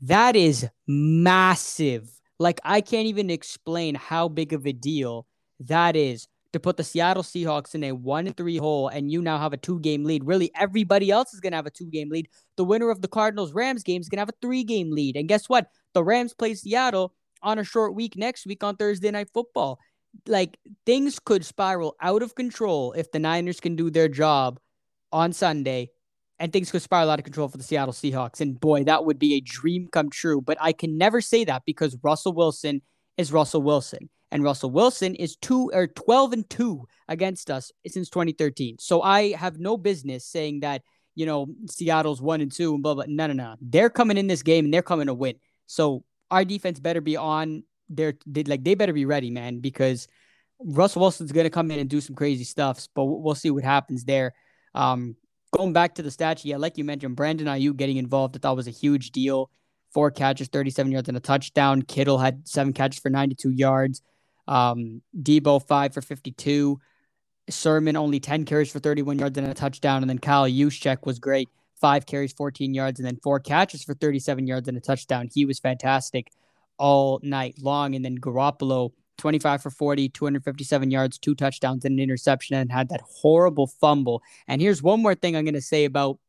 [0.01, 2.11] That is massive.
[2.37, 5.25] Like, I can't even explain how big of a deal
[5.59, 9.37] that is to put the Seattle Seahawks in a one three hole, and you now
[9.37, 10.23] have a two game lead.
[10.23, 12.29] Really, everybody else is gonna have a two game lead.
[12.55, 15.17] The winner of the Cardinals Rams game is gonna have a three game lead.
[15.17, 15.67] And guess what?
[15.93, 19.79] The Rams play Seattle on a short week next week on Thursday Night Football.
[20.27, 24.59] Like things could spiral out of control if the Niners can do their job
[25.11, 25.89] on Sunday
[26.39, 28.41] and things could spiral out of control for the Seattle Seahawks.
[28.41, 30.41] And boy, that would be a dream come true.
[30.41, 32.81] But I can never say that because Russell Wilson
[33.17, 34.09] is Russell Wilson.
[34.31, 38.77] And Russell Wilson is two or 12 and two against us since 2013.
[38.79, 40.81] So I have no business saying that,
[41.13, 43.05] you know, Seattle's one and two and blah, blah.
[43.07, 43.55] No, no, no.
[43.61, 45.35] They're coming in this game and they're coming to win.
[45.67, 50.07] So our defense better be on their, they, like, they better be ready, man, because
[50.59, 52.87] Russell Wilson's going to come in and do some crazy stuff.
[52.93, 54.33] But we'll see what happens there.
[54.73, 55.15] Um,
[55.55, 58.57] going back to the statue, yeah, like you mentioned, Brandon Aiyuk getting involved, I thought
[58.57, 59.49] was a huge deal.
[59.95, 61.81] Four catches, 37 yards, and a touchdown.
[61.81, 64.01] Kittle had seven catches for 92 yards.
[64.45, 66.77] Um, Deebo, five for 52.
[67.49, 70.03] Sermon, only 10 carries for 31 yards and a touchdown.
[70.03, 71.47] And then Kyle Juszczyk was great.
[71.79, 75.29] Five carries, 14 yards, and then four catches for 37 yards and a touchdown.
[75.33, 76.29] He was fantastic
[76.77, 77.95] all night long.
[77.95, 82.89] And then Garoppolo, 25 for 40, 257 yards, two touchdowns, and an interception, and had
[82.89, 84.21] that horrible fumble.
[84.49, 86.19] And here's one more thing I'm going to say about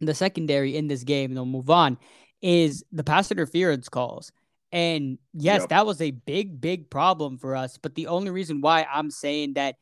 [0.00, 1.98] the secondary in this game, and we'll move on,
[2.44, 4.30] is the pass interference calls.
[4.70, 5.68] And yes, yep.
[5.70, 7.78] that was a big, big problem for us.
[7.78, 9.76] But the only reason why I'm saying that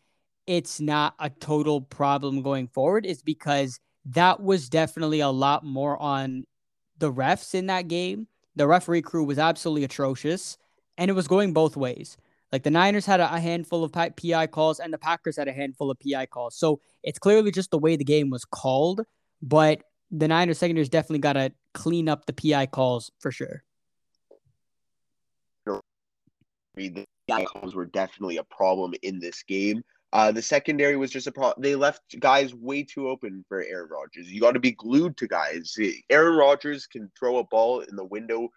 [0.46, 6.00] it's not a total problem going forward is because that was definitely a lot more
[6.00, 6.44] on
[6.98, 8.28] the refs in that game.
[8.54, 10.56] The referee crew was absolutely atrocious
[10.96, 12.16] and it was going both ways.
[12.52, 15.90] Like the Niners had a, handful of PI calls, and the Packers had a handful
[15.90, 16.54] of PI calls.
[16.54, 19.00] So it's clearly just the way the game was called.
[19.40, 23.64] But the Niners secondary's definitely got to clean up the PI calls for sure.
[26.74, 29.82] The PI calls were definitely a problem in this game.
[30.12, 31.62] Uh, the secondary was just a problem.
[31.62, 34.30] They left guys way too open for Aaron Rodgers.
[34.30, 35.74] You got to be glued to guys.
[36.10, 38.50] Aaron Rodgers can throw a ball in the window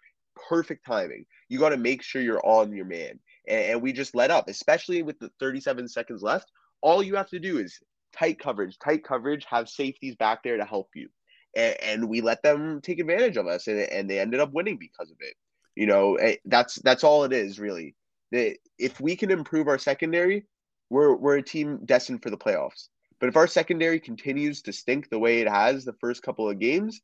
[0.48, 1.24] perfect timing.
[1.48, 3.18] You got to make sure you're on your man.
[3.48, 6.50] And, and we just let up, especially with the 37 seconds left.
[6.82, 7.78] All you have to do is
[8.16, 11.08] tight coverage, tight coverage, have safeties back there to help you.
[11.56, 14.76] And, and we let them take advantage of us, and, and they ended up winning
[14.76, 15.34] because of it.
[15.74, 17.96] You know, eh, that's that's all it is really.
[18.30, 20.46] That If we can improve our secondary,
[20.90, 22.88] we're we're a team destined for the playoffs.
[23.18, 26.58] But if our secondary continues to stink the way it has the first couple of
[26.58, 27.00] games,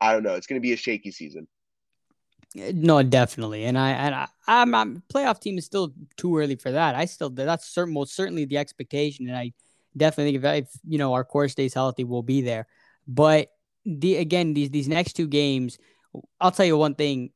[0.00, 0.34] I don't know.
[0.34, 1.46] It's going to be a shaky season.
[2.56, 6.70] No, definitely, and I and I, I'm, I'm playoff team is still too early for
[6.70, 6.94] that.
[6.94, 9.52] I still that's certain, most certainly the expectation, and I
[9.96, 12.68] definitely think if, if you know our core stays healthy, we'll be there.
[13.08, 13.48] But
[13.84, 15.78] the again these these next two games,
[16.40, 17.30] I'll tell you one thing: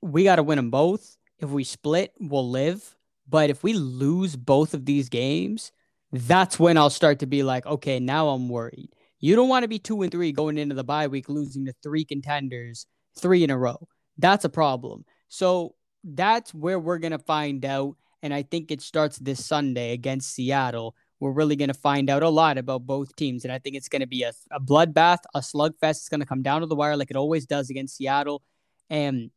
[0.00, 1.16] we got to win them both.
[1.38, 2.96] If we split, we'll live.
[3.28, 5.70] But if we lose both of these games,
[6.12, 8.88] that's when I'll start to be like, okay, now I'm worried.
[9.20, 11.74] You don't want to be two and three going into the bye week, losing to
[11.82, 13.86] three contenders, three in a row
[14.18, 15.04] that's a problem.
[15.28, 17.96] So that's where we're going to find out.
[18.22, 20.96] And I think it starts this Sunday against Seattle.
[21.20, 23.44] We're really going to find out a lot about both teams.
[23.44, 25.98] And I think it's going to be a, a bloodbath, a slugfest.
[25.98, 28.42] It's going to come down to the wire like it always does against Seattle.
[28.88, 29.30] And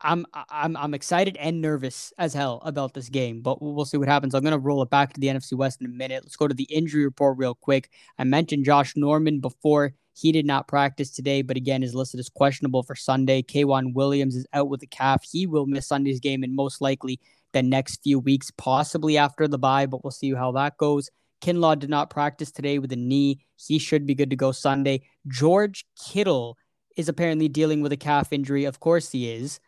[0.00, 4.08] I'm I'm I'm excited and nervous as hell about this game, but we'll see what
[4.08, 4.34] happens.
[4.34, 6.22] I'm gonna roll it back to the NFC West in a minute.
[6.22, 7.90] Let's go to the injury report real quick.
[8.18, 9.94] I mentioned Josh Norman before.
[10.12, 13.42] He did not practice today, but again is listed as questionable for Sunday.
[13.42, 15.24] K'Waun Williams is out with a calf.
[15.30, 17.20] He will miss Sunday's game and most likely
[17.52, 21.10] the next few weeks, possibly after the bye, but we'll see how that goes.
[21.42, 23.44] Kinlaw did not practice today with a knee.
[23.56, 25.02] He should be good to go Sunday.
[25.28, 26.56] George Kittle
[26.96, 28.64] is apparently dealing with a calf injury.
[28.64, 29.60] Of course he is,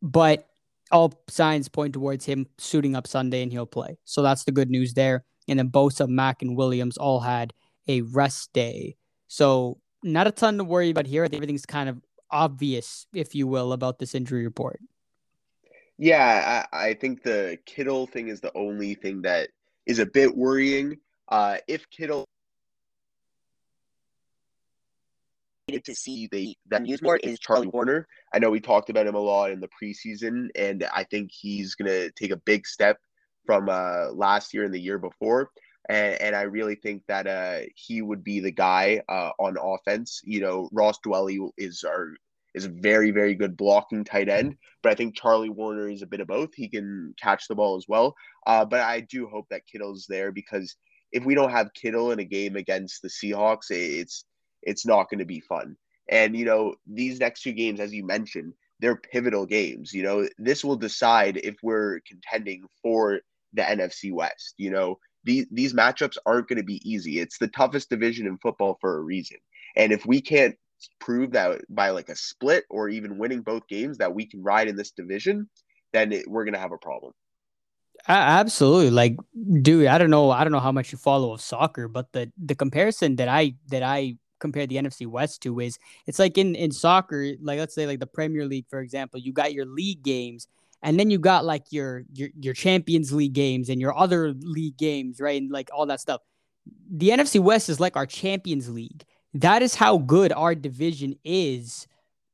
[0.00, 0.48] but
[0.90, 3.98] all signs point towards him suiting up Sunday and he'll play.
[4.04, 5.24] So that's the good news there.
[5.48, 7.52] And then Bosa, Mack, and Williams all had
[7.88, 8.96] a rest day.
[9.28, 11.24] So not a ton to worry about here.
[11.24, 12.00] Everything's kind of
[12.30, 14.80] obvious, if you will, about this injury report.
[15.98, 19.48] Yeah, I, I think the Kittle thing is the only thing that
[19.86, 20.98] is a bit worrying.
[21.28, 22.24] Uh, if Kittle
[25.68, 28.04] needed to see the that news more is Charlie Woerner.
[28.32, 31.74] I know we talked about him a lot in the preseason, and I think he's
[31.74, 32.98] gonna take a big step
[33.44, 35.50] from uh, last year and the year before
[35.88, 40.20] and, and I really think that uh, he would be the guy uh, on offense.
[40.24, 42.14] You know, Ross Dwelley is our
[42.54, 46.06] is a very very good blocking tight end, but I think Charlie Woerner is a
[46.06, 46.50] bit of both.
[46.54, 48.14] He can catch the ball as well.
[48.46, 50.76] Uh, but I do hope that Kittle's there because
[51.12, 54.24] if we don't have Kittle in a game against the Seahawks, it's
[54.62, 55.76] it's not going to be fun.
[56.08, 59.92] And you know, these next two games, as you mentioned, they're pivotal games.
[59.92, 63.20] You know, this will decide if we're contending for
[63.52, 64.54] the NFC West.
[64.56, 67.18] You know, these these matchups aren't going to be easy.
[67.18, 69.38] It's the toughest division in football for a reason.
[69.76, 70.56] And if we can't
[71.00, 74.68] prove that by like a split or even winning both games that we can ride
[74.68, 75.48] in this division,
[75.92, 77.12] then it, we're gonna have a problem.
[78.06, 79.16] Absolutely, like,
[79.62, 82.30] dude, I don't know, I don't know how much you follow of soccer, but the
[82.42, 86.54] the comparison that I that I compare the NFC West to is it's like in
[86.54, 90.02] in soccer, like let's say like the Premier League, for example, you got your league
[90.02, 90.46] games,
[90.82, 94.76] and then you got like your your your Champions League games and your other league
[94.78, 96.20] games, right, and like all that stuff.
[96.90, 99.04] The NFC West is like our Champions League.
[99.34, 101.86] That is how good our division is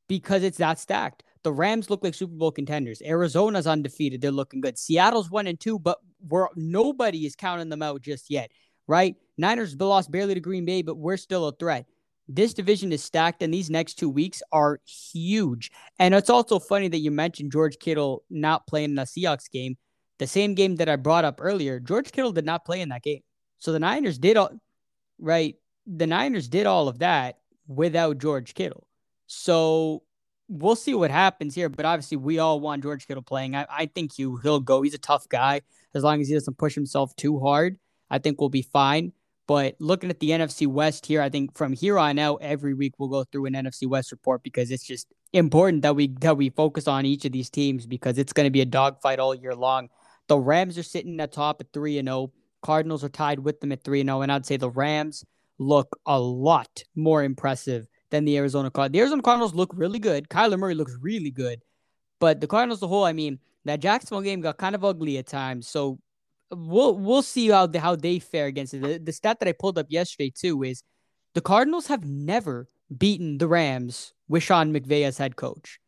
[0.09, 1.23] because it's that stacked.
[1.45, 3.03] The Rams look like Super Bowl contenders.
[3.03, 4.19] Arizona's undefeated.
[4.19, 4.79] They're looking good.
[4.79, 8.49] Seattle's one and two, but we're nobody is counting them out just yet,
[8.87, 9.15] right?
[9.37, 11.85] Niners lost barely to Green Bay, but we're still a threat.
[12.27, 15.69] This division is stacked, and these next two weeks are huge.
[15.99, 19.77] And it's also funny that you mentioned George Kittle not playing in the Seahawks game.
[20.17, 23.03] The same game that I brought up earlier, George Kittle did not play in that
[23.03, 23.21] game.
[23.59, 24.49] So the Niners did all
[25.19, 25.55] right.
[25.85, 28.87] The Niners did all of that without George Kittle.
[29.27, 30.01] So
[30.47, 31.69] we'll see what happens here.
[31.69, 33.55] But obviously, we all want George Kittle playing.
[33.55, 34.81] I, I think he, he'll go.
[34.81, 35.61] He's a tough guy.
[35.93, 37.77] As long as he doesn't push himself too hard,
[38.09, 39.13] I think we'll be fine.
[39.47, 42.93] But looking at the NFC West here, I think from here on out, every week
[42.97, 46.49] we'll go through an NFC West report because it's just important that we that we
[46.49, 49.53] focus on each of these teams because it's going to be a dogfight all year
[49.53, 49.89] long.
[50.27, 52.17] The Rams are sitting at top at three and zero.
[52.17, 52.33] Oh.
[52.63, 55.23] Cardinals are tied with them at three and zero, oh, and I'd say the Rams
[55.59, 58.93] look a lot more impressive than the Arizona Cardinals.
[58.93, 60.29] The Arizona Cardinals look really good.
[60.29, 61.61] Kyler Murray looks really good.
[62.19, 65.27] But the Cardinals, the whole, I mean, that Jacksonville game got kind of ugly at
[65.27, 65.67] times.
[65.67, 65.99] So
[66.51, 68.81] we'll we'll see how how they fare against it.
[68.81, 70.83] The, the stat that I pulled up yesterday too is
[71.33, 75.79] the Cardinals have never beaten the Rams with Sean McVay as head coach.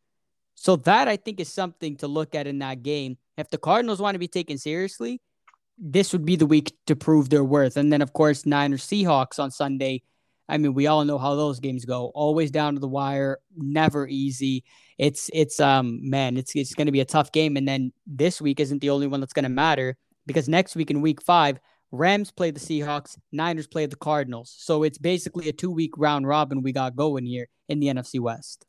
[0.56, 3.18] So that I think is something to look at in that game.
[3.38, 5.22] If the Cardinals want to be taken seriously,
[5.78, 7.78] this would be the week to prove their worth.
[7.78, 10.02] And then of course Niners Seahawks on Sunday
[10.50, 12.12] I mean, we all know how those games go.
[12.16, 14.64] Always down to the wire, never easy.
[14.98, 17.58] It's it's um man, it's it's going to be a tough game.
[17.58, 20.92] And then this week isn't the only one that's going to matter because next week
[20.92, 21.60] in Week Five,
[21.92, 24.54] Rams play the Seahawks, Niners play the Cardinals.
[24.58, 28.20] So it's basically a two week round robin we got going here in the NFC
[28.20, 28.66] West.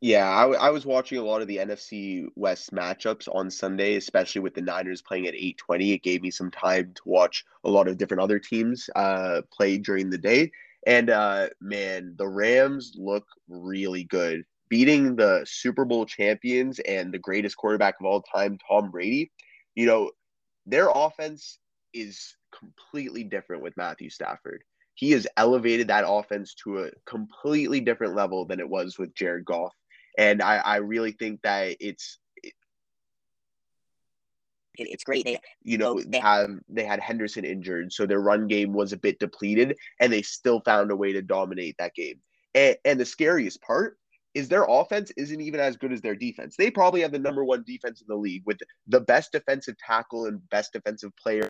[0.00, 4.40] Yeah, I, I was watching a lot of the NFC West matchups on Sunday, especially
[4.40, 5.92] with the Niners playing at 8:20.
[5.92, 9.76] It gave me some time to watch a lot of different other teams uh, play
[9.76, 10.52] during the day.
[10.86, 14.44] And uh, man, the Rams look really good.
[14.68, 19.32] Beating the Super Bowl champions and the greatest quarterback of all time, Tom Brady,
[19.74, 20.10] you know,
[20.66, 21.58] their offense
[21.94, 24.62] is completely different with Matthew Stafford.
[24.94, 29.44] He has elevated that offense to a completely different level than it was with Jared
[29.44, 29.72] Goff.
[30.18, 32.18] And I, I really think that it's it,
[34.86, 35.24] it's great.
[35.24, 38.96] They, you know, they have they had Henderson injured, so their run game was a
[38.96, 42.20] bit depleted, and they still found a way to dominate that game.
[42.54, 43.98] And, and the scariest part
[44.34, 46.54] is their offense isn't even as good as their defense.
[46.56, 50.26] They probably have the number one defense in the league with the best defensive tackle
[50.26, 51.48] and best defensive player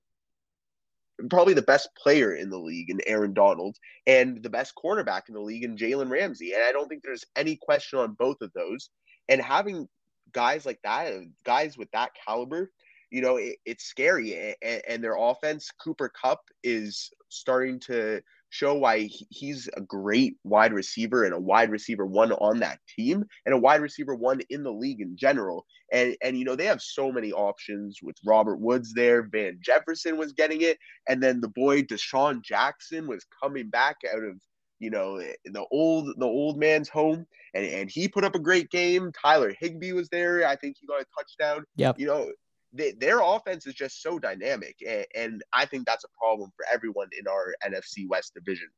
[1.29, 5.35] probably the best player in the league in Aaron Donald and the best cornerback in
[5.35, 6.53] the league in Jalen Ramsey.
[6.53, 8.91] And I don't think there's any question on both of those.
[9.29, 9.89] And having
[10.33, 11.13] guys like that,
[11.45, 12.71] guys with that caliber,
[13.11, 14.57] you know, it, it's scary.
[14.63, 20.73] And, and, their offense, Cooper Kupp is starting to show why he's a great wide
[20.73, 24.63] receiver and a wide receiver one on that team and a wide receiver one in
[24.63, 25.67] the league in general.
[25.93, 30.17] And and you know they have so many options with Robert Woods there, Van Jefferson
[30.17, 34.37] was getting it, and then the boy DeSean Jackson was coming back out of
[34.79, 38.71] you know the old the old man's home and and he put up a great
[38.71, 39.13] game.
[39.13, 40.47] Tyler Higbee was there.
[40.47, 41.65] I think he got a touchdown.
[41.77, 41.93] Yeah.
[41.97, 42.31] You know,
[42.73, 46.65] they, their offense is just so dynamic, and, and I think that's a problem for
[46.73, 48.69] everyone in our NFC West division.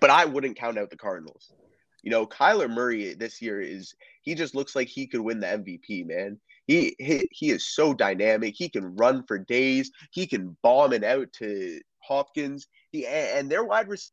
[0.00, 1.52] But I wouldn't count out the Cardinals.
[2.02, 5.46] You know, Kyler Murray this year is he just looks like he could win the
[5.46, 6.38] MVP, man.
[6.66, 8.54] He, he he is so dynamic.
[8.56, 9.90] He can run for days.
[10.12, 12.66] He can bomb it out to Hopkins.
[12.92, 14.12] He and their wide receiver.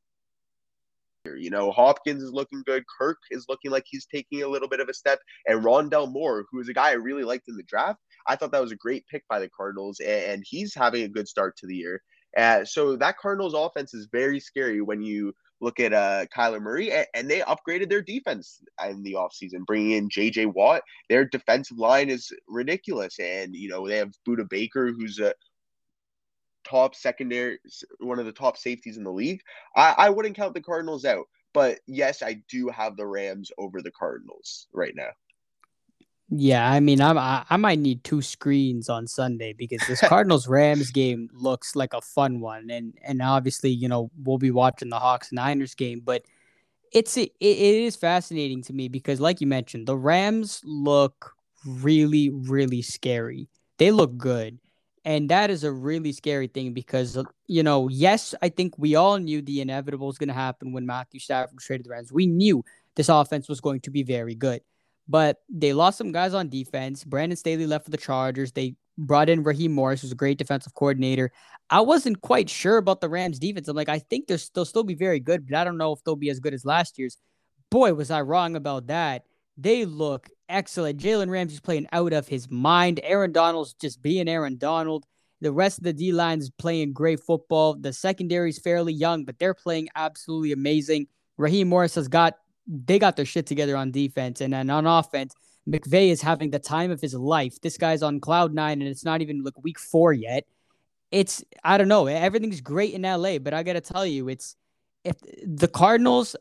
[1.37, 2.83] You know, Hopkins is looking good.
[2.99, 5.19] Kirk is looking like he's taking a little bit of a step.
[5.47, 8.51] And Rondale Moore, who is a guy I really liked in the draft, I thought
[8.51, 11.67] that was a great pick by the Cardinals, and he's having a good start to
[11.67, 12.01] the year.
[12.37, 16.91] Uh, so that Cardinals offense is very scary when you look at uh, Kyler Murray,
[17.13, 20.47] and, they upgraded their defense in the offseason, bringing in J.J.
[20.47, 20.81] Watt.
[21.09, 25.33] Their defensive line is ridiculous, and you know they have Budda Baker, who's a
[26.67, 27.59] top secondary,
[27.99, 29.41] one of the top safeties in the league.
[29.75, 33.81] I, I wouldn't count the Cardinals out, but yes, I do have the Rams over
[33.81, 35.09] the Cardinals right now.
[36.29, 40.47] Yeah, I mean, I'm, I I might need two screens on Sunday because this Cardinals
[40.47, 44.89] Rams game looks like a fun one, and and obviously, you know, we'll be watching
[44.89, 46.23] the Hawks Niners game, but
[46.93, 51.33] it's it, it is fascinating to me because, like you mentioned, the Rams look
[51.65, 53.49] really, really scary.
[53.77, 54.59] They look good.
[55.05, 57.17] And that is a really scary thing because,
[57.47, 60.85] you know, yes, I think we all knew the inevitable was going to happen when
[60.85, 62.11] Matthew Stafford traded the Rams.
[62.11, 62.63] We knew
[62.95, 64.61] this offense was going to be very good.
[65.07, 67.03] But they lost some guys on defense.
[67.03, 68.51] Brandon Staley left for the Chargers.
[68.51, 71.31] They brought in Raheem Morris, who's a great defensive coordinator.
[71.69, 73.67] I wasn't quite sure about the Rams defense.
[73.67, 76.03] I'm like, I think they're, they'll still be very good, but I don't know if
[76.03, 77.17] they'll be as good as last year's.
[77.69, 79.23] Boy, was I wrong about that.
[79.57, 80.99] They look excellent.
[80.99, 82.99] Jalen Ramsey's playing out of his mind.
[83.03, 85.05] Aaron Donald's just being Aaron Donald.
[85.41, 87.75] The rest of the D line is playing great football.
[87.75, 91.07] The secondary is fairly young, but they're playing absolutely amazing.
[91.37, 92.37] Raheem Morris has got
[92.67, 95.33] they got their shit together on defense, and then on offense,
[95.67, 97.59] McVay is having the time of his life.
[97.61, 100.45] This guy's on cloud nine, and it's not even like week four yet.
[101.11, 102.07] It's I don't know.
[102.07, 104.55] Everything's great in LA, but I gotta tell you, it's
[105.03, 106.35] if the Cardinals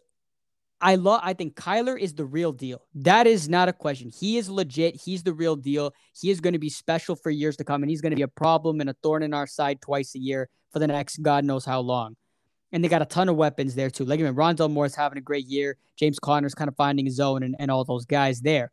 [0.80, 2.84] I love I think Kyler is the real deal.
[2.94, 4.10] That is not a question.
[4.10, 4.96] He is legit.
[4.96, 5.94] He's the real deal.
[6.12, 8.22] He is going to be special for years to come and he's going to be
[8.22, 11.44] a problem and a thorn in our side twice a year for the next God
[11.44, 12.16] knows how long.
[12.74, 14.04] And they got a ton of weapons there too.
[14.04, 15.78] Like I mean, Rondale Moore is having a great year.
[15.96, 18.70] James Conner's kind of finding his own and, and all those guys there.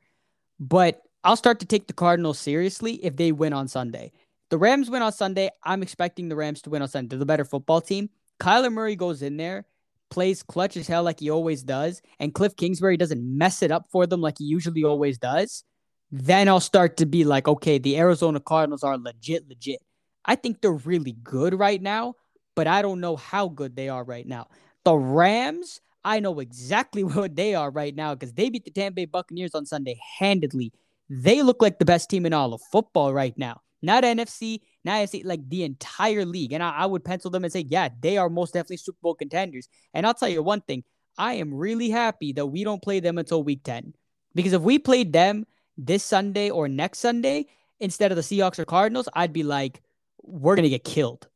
[0.59, 4.11] But I'll start to take the Cardinals seriously if they win on Sunday.
[4.49, 5.49] The Rams win on Sunday.
[5.63, 7.09] I'm expecting the Rams to win on Sunday.
[7.09, 8.09] They're the better football team.
[8.41, 9.65] Kyler Murray goes in there
[10.11, 13.87] plays clutch as hell like he always does, and Cliff Kingsbury doesn't mess it up
[13.89, 15.63] for them like he usually always does,
[16.11, 19.79] then I'll start to be like, okay, the Arizona Cardinals are legit, legit.
[20.25, 22.15] I think they're really good right now,
[22.55, 24.47] but I don't know how good they are right now.
[24.83, 28.95] The Rams, I know exactly what they are right now because they beat the Tampa
[28.95, 30.73] Bay Buccaneers on Sunday handedly.
[31.09, 33.61] They look like the best team in all of football right now.
[33.81, 36.53] Not NFC, not NFC, like the entire league.
[36.53, 39.15] And I, I would pencil them and say, yeah, they are most definitely Super Bowl
[39.15, 39.67] contenders.
[39.93, 40.83] And I'll tell you one thing
[41.17, 43.93] I am really happy that we don't play them until week 10.
[44.35, 45.45] Because if we played them
[45.77, 47.47] this Sunday or next Sunday
[47.79, 49.81] instead of the Seahawks or Cardinals, I'd be like,
[50.21, 51.27] we're going to get killed.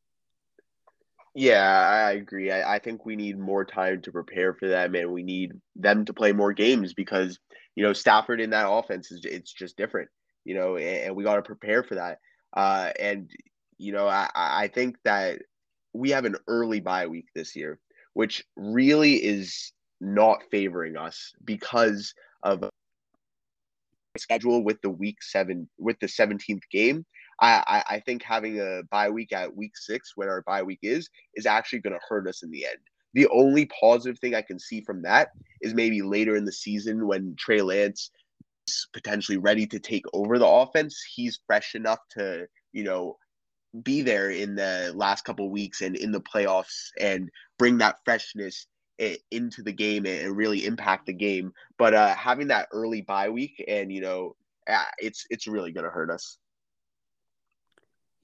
[1.36, 2.51] Yeah, I agree.
[2.51, 6.05] I, I think we need more time to prepare for them and we need them
[6.05, 7.39] to play more games because,
[7.75, 10.09] you know, Stafford in that offense is it's just different,
[10.45, 12.19] you know, and, and we got to prepare for that.
[12.55, 13.29] Uh, and
[13.77, 15.41] you know, I, I think that
[15.93, 17.79] we have an early bye week this year,
[18.13, 22.13] which really is not favoring us because
[22.43, 22.63] of
[24.17, 27.05] schedule with the week seven with the 17th game.
[27.39, 30.79] I, I, I think having a bye week at week six, when our bye week
[30.81, 32.79] is, is actually going to hurt us in the end.
[33.13, 35.29] The only positive thing I can see from that
[35.61, 38.11] is maybe later in the season when Trey Lance
[38.67, 41.01] is potentially ready to take over the offense.
[41.15, 43.17] He's fresh enough to, you know,
[43.83, 48.67] be there in the last couple weeks and in the playoffs and bring that freshness
[49.31, 51.53] into the game and really impact the game.
[51.77, 54.36] But uh, having that early bye week and you know,
[54.97, 56.38] it's it's really going to hurt us.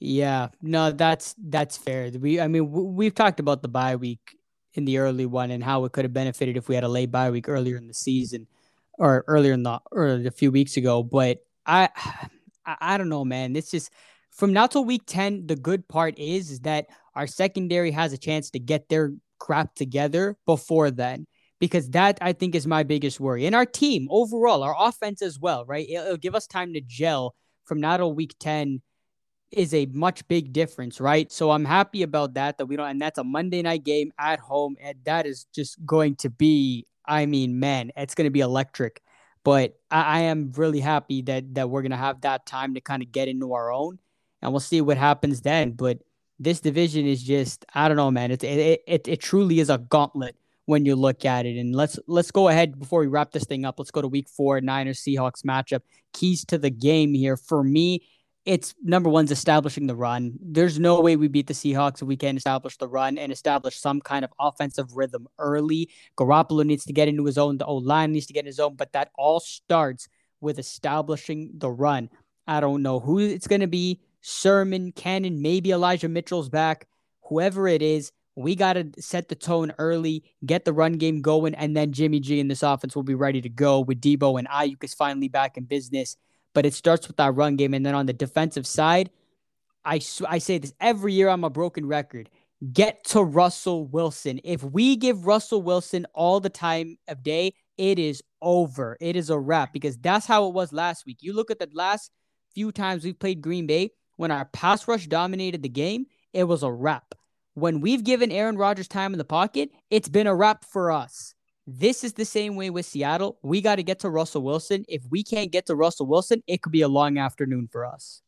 [0.04, 2.10] Yeah, no, that's that's fair.
[2.20, 4.36] We, I mean, we've talked about the bye week
[4.74, 7.12] in the early one and how it could have benefited if we had a late
[7.12, 8.48] bye week earlier in the season
[8.94, 11.04] or earlier in the or a few weeks ago.
[11.04, 11.90] But I,
[12.66, 13.54] I, I don't know, man.
[13.54, 13.92] This just
[14.32, 15.46] from now till week ten.
[15.46, 19.76] The good part is is that our secondary has a chance to get their crap
[19.76, 21.28] together before then.
[21.60, 23.46] Because that I think is my biggest worry.
[23.46, 25.88] And our team overall, our offense as well, right?
[25.88, 27.36] It'll, it'll give us time to gel
[27.66, 28.82] from now till week 10
[29.52, 31.32] is a much big difference, right?
[31.32, 34.40] So I'm happy about that that we don't and that's a Monday night game at
[34.40, 38.42] home and that is just going to be I mean, man, it's going to be
[38.42, 39.02] electric.
[39.44, 42.82] But I, I, am really happy that that we're going to have that time to
[42.82, 43.98] kind of get into our own,
[44.42, 45.72] and we'll see what happens then.
[45.72, 46.00] But
[46.40, 48.32] this division is just I don't know, man.
[48.32, 50.36] It it it, it truly is a gauntlet
[50.66, 51.58] when you look at it.
[51.58, 53.80] And let's let's go ahead before we wrap this thing up.
[53.80, 55.82] Let's go to Week Four Niners Seahawks matchup.
[56.14, 58.04] Keys to the game here for me
[58.46, 60.38] it's number one's establishing the run.
[60.42, 63.78] There's no way we beat the Seahawks if we can't establish the run and establish
[63.78, 65.90] some kind of offensive rhythm early.
[66.18, 67.58] Garoppolo needs to get into his own.
[67.58, 70.08] The O line needs to get in his own, but that all starts
[70.40, 72.10] with establishing the run.
[72.48, 74.02] I don't know who it's going to be.
[74.22, 76.88] Sermon, Cannon, maybe Elijah Mitchell's back.
[77.26, 81.54] Whoever it is, we got to set the tone early, get the run game going,
[81.54, 84.48] and then Jimmy G in this offense will be ready to go with Deebo and
[84.48, 86.18] Aiyuk is finally back in business
[86.54, 87.74] but it starts with that run game.
[87.74, 89.10] And then on the defensive side,
[89.84, 92.30] I, I say this every year, I'm a broken record.
[92.72, 94.40] Get to Russell Wilson.
[94.44, 98.98] If we give Russell Wilson all the time of day, it is over.
[99.02, 101.18] It is a wrap because that's how it was last week.
[101.22, 102.12] You look at the last
[102.54, 106.62] few times we played Green Bay, when our pass rush dominated the game, it was
[106.62, 107.16] a wrap.
[107.56, 111.34] When we've given Aaron Rodgers time in the pocket, it's been a wrap for us.
[111.74, 113.38] This is the same way with Seattle.
[113.44, 114.84] We got to get to Russell Wilson.
[114.90, 118.22] If we can't get to Russell Wilson, it could be a long afternoon for us.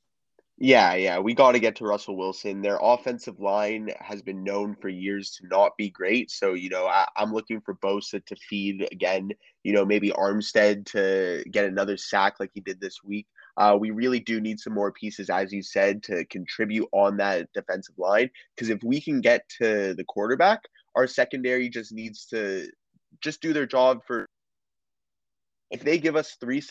[0.58, 2.62] Yeah, yeah, we got to get to Russell Wilson.
[2.62, 6.32] Their offensive line has been known for years to not be great.
[6.32, 9.32] So, you know, I, am looking for Bosa to feed again,
[9.64, 13.28] you know, maybe Armstead to get another sack like he did this week.
[13.58, 17.52] Uh, we really do need some more pieces, as you said, to contribute on that
[17.54, 18.30] defensive line.
[18.56, 20.62] Because if we can get to the quarterback,
[20.96, 22.70] our secondary just needs to
[23.22, 24.26] just do their job for.
[25.72, 26.62] If they give us three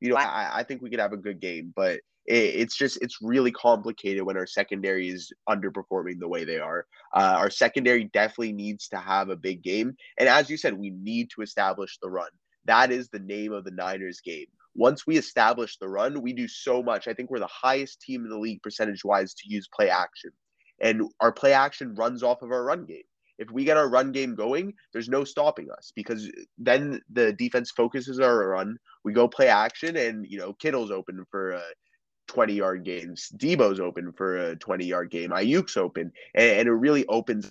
[0.00, 2.98] you know, I, I think we could have a good game, but it, it's just
[3.02, 6.86] it's really complicated when our secondary is underperforming the way they are.
[7.14, 10.90] Uh, our secondary definitely needs to have a big game, and as you said, we
[10.90, 12.30] need to establish the run.
[12.64, 14.46] That is the name of the Niners game.
[14.74, 17.08] Once we establish the run, we do so much.
[17.08, 20.30] I think we're the highest team in the league percentage wise to use play action.
[20.80, 23.02] And our play action runs off of our run game
[23.40, 27.70] if we get our run game going, there's no stopping us because then the defense
[27.70, 28.76] focuses our run.
[29.02, 31.62] We go play action, and you know Kittle's open for a
[32.28, 33.32] 20 yard games.
[33.34, 35.30] Deebo's open for a 20 yard game.
[35.30, 37.50] Aiyuk's open, and, and it really opens.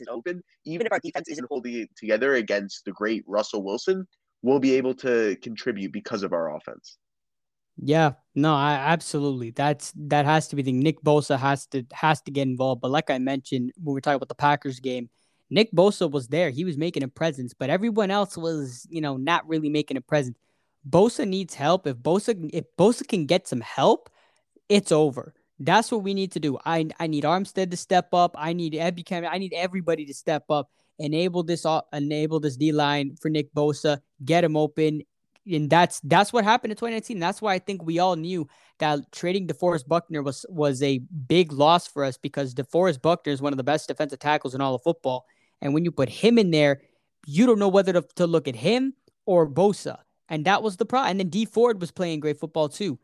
[0.00, 0.42] Is open.
[0.64, 4.06] Even if our defense isn't holding it together against the great Russell Wilson,
[4.40, 6.96] we'll be able to contribute because of our offense.
[7.76, 9.50] Yeah, no, I absolutely.
[9.50, 12.82] That's that has to be the Nick Bosa has to has to get involved.
[12.82, 15.08] But like I mentioned when we were talking about the Packers game,
[15.48, 16.50] Nick Bosa was there.
[16.50, 20.00] He was making a presence, but everyone else was, you know, not really making a
[20.02, 20.36] presence.
[20.88, 21.86] Bosa needs help.
[21.86, 24.10] If Bosa if Bosa can get some help,
[24.68, 25.34] it's over.
[25.58, 26.58] That's what we need to do.
[26.64, 28.34] I I need Armstead to step up.
[28.38, 29.28] I need Ebukam.
[29.30, 30.70] I need everybody to step up.
[30.98, 34.00] Enable this enable this D line for Nick Bosa.
[34.24, 35.02] Get him open
[35.50, 37.18] and that's that's what happened in 2019.
[37.18, 38.48] That's why I think we all knew
[38.78, 43.42] that trading DeForest Buckner was was a big loss for us because DeForest Buckner is
[43.42, 45.26] one of the best defensive tackles in all of football.
[45.60, 46.80] And when you put him in there,
[47.26, 48.94] you don't know whether to, to look at him
[49.26, 49.98] or Bosa.
[50.28, 51.10] And that was the problem.
[51.10, 52.98] And then Dee Ford was playing great football too.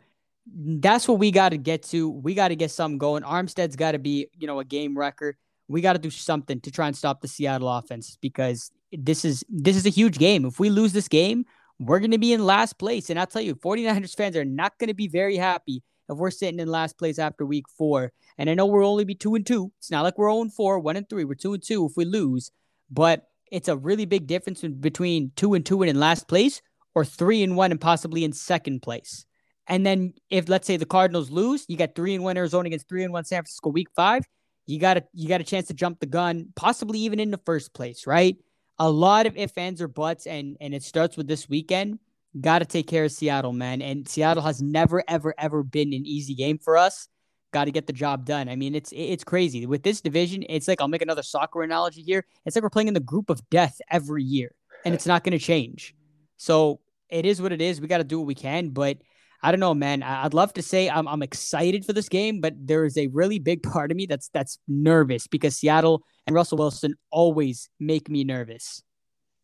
[0.47, 2.09] That's what we got to get to.
[2.09, 3.25] We got to get something going.
[3.25, 5.37] Armstead's got to be, you know, a game record.
[5.69, 9.45] We got to do something to try and stop the Seattle offense because this is
[9.49, 10.45] this is a huge game.
[10.45, 11.45] If we lose this game,
[11.79, 13.11] we're going to be in last place.
[13.11, 16.31] And I'll tell you, 49ers fans are not going to be very happy if we're
[16.31, 18.13] sitting in last place after week four.
[18.39, 19.73] And I know we'll only be two and two.
[19.79, 21.25] It's not like we're 0 and four, one and three.
[21.25, 22.51] We're two and two if we lose.
[22.91, 26.63] But it's a really big difference between two and two and in last place
[26.95, 29.27] or three and one and possibly in second place.
[29.69, 32.89] And then if let's say the Cardinals lose, you got three and one Arizona against
[32.89, 34.25] three and one San Francisco week five.
[34.67, 37.41] You got a you got a chance to jump the gun, possibly even in the
[37.45, 38.37] first place, right?
[38.79, 41.99] A lot of if, ands, or buts, and and it starts with this weekend.
[42.41, 43.81] Got to take care of Seattle, man.
[43.81, 47.09] And Seattle has never, ever, ever been an easy game for us.
[47.53, 48.49] Got to get the job done.
[48.49, 50.45] I mean, it's it's crazy with this division.
[50.49, 52.27] It's like I'll make another soccer analogy here.
[52.45, 54.55] It's like we're playing in the group of death every year,
[54.85, 55.95] and it's not going to change.
[56.37, 57.81] So it is what it is.
[57.81, 58.99] We got to do what we can, but
[59.47, 60.03] I don't know, man.
[60.03, 63.39] I'd love to say I'm I'm excited for this game, but there is a really
[63.39, 68.25] big part of me that's that's nervous because Seattle and Russell Wilson always make me
[68.25, 68.83] nervous.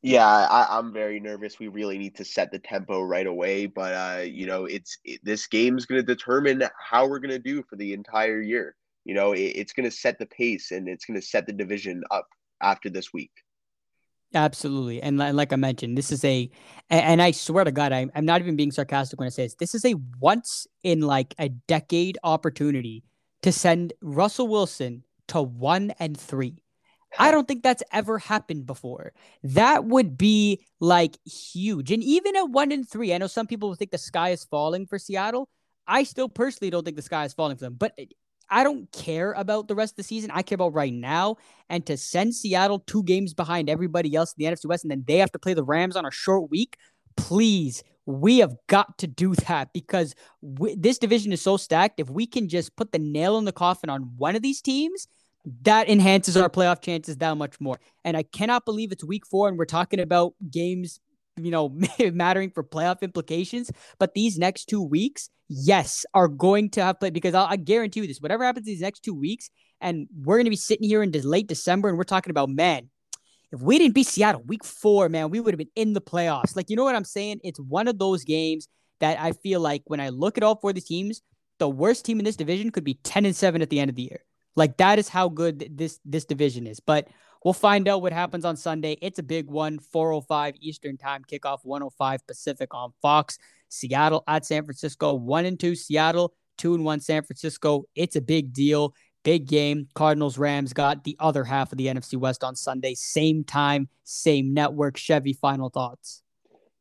[0.03, 1.61] Yeah, I, am very nervous.
[1.61, 3.66] We really need to set the tempo right away.
[3.66, 7.38] But uh, you know, it's it, this game's going to determine how we're going to
[7.38, 8.74] do for the entire year.
[9.05, 11.53] You know, it, it's going to set the pace and it's going to set the
[11.53, 12.26] division up
[12.61, 13.30] after this week.
[14.35, 15.03] Absolutely.
[15.03, 16.51] And like I mentioned, this is a,
[16.89, 19.55] and I swear to God, I'm, I'm not even being sarcastic when I say this.
[19.57, 23.05] This is a once in like a decade opportunity
[23.43, 26.62] to send Russell Wilson to one and three.
[27.18, 29.12] I don't think that's ever happened before.
[29.43, 31.91] That would be like huge.
[31.91, 34.45] And even at one and three, I know some people will think the sky is
[34.45, 35.51] falling for Seattle.
[35.87, 37.74] I still personally don't think the sky is falling for them.
[37.74, 37.99] But
[38.53, 40.30] I don't care about the rest of the season.
[40.30, 41.36] I care about right now.
[41.70, 45.05] And to send Seattle two games behind everybody else in the NFC West, and then
[45.07, 46.76] they have to play the Rams on a short week,
[47.16, 51.98] please, we have got to do that because we, this division is so stacked.
[51.98, 55.09] If we can just put the nail in the coffin on one of these teams,
[55.62, 57.80] that enhances our playoff chances that much more.
[58.05, 61.00] And I cannot believe it's week four and we're talking about games
[61.37, 61.74] you know,
[62.12, 63.70] mattering for playoff implications.
[63.99, 68.01] But these next two weeks, yes, are going to have played because I'll, I guarantee
[68.01, 71.03] you this: whatever happens these next two weeks, and we're going to be sitting here
[71.03, 72.89] in late December, and we're talking about man.
[73.53, 76.57] If we didn't beat Seattle week four, man, we would have been in the playoffs.
[76.57, 77.41] Like, you know what I'm saying?
[77.45, 78.66] It's one of those games
[79.01, 81.20] that I feel like when I look at all four of the teams,
[81.59, 83.97] the worst team in this division could be 10 and 7 at the end of
[83.97, 84.24] the year.
[84.57, 86.80] Like that is how good this this division is.
[86.80, 87.09] But
[87.45, 88.97] We'll find out what happens on Sunday.
[89.03, 93.38] It's a big one, 405 Eastern Time kickoff, 105 Pacific on Fox.
[93.68, 97.84] Seattle at San Francisco, 1 and 2 Seattle, 2 and 1 San Francisco.
[97.95, 98.95] It's a big deal.
[99.24, 99.88] Big game.
[99.95, 102.95] Cardinals Rams got the other half of the NFC West on Sunday.
[102.95, 104.97] Same time, same network.
[104.97, 106.22] Chevy, final thoughts.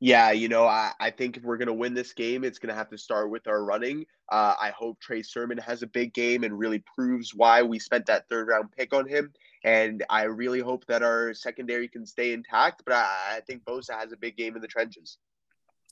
[0.03, 2.69] Yeah, you know, I, I think if we're going to win this game, it's going
[2.69, 4.07] to have to start with our running.
[4.31, 8.07] Uh, I hope Trey Sermon has a big game and really proves why we spent
[8.07, 9.31] that third round pick on him.
[9.63, 12.81] And I really hope that our secondary can stay intact.
[12.83, 15.19] But I, I think Bosa has a big game in the trenches.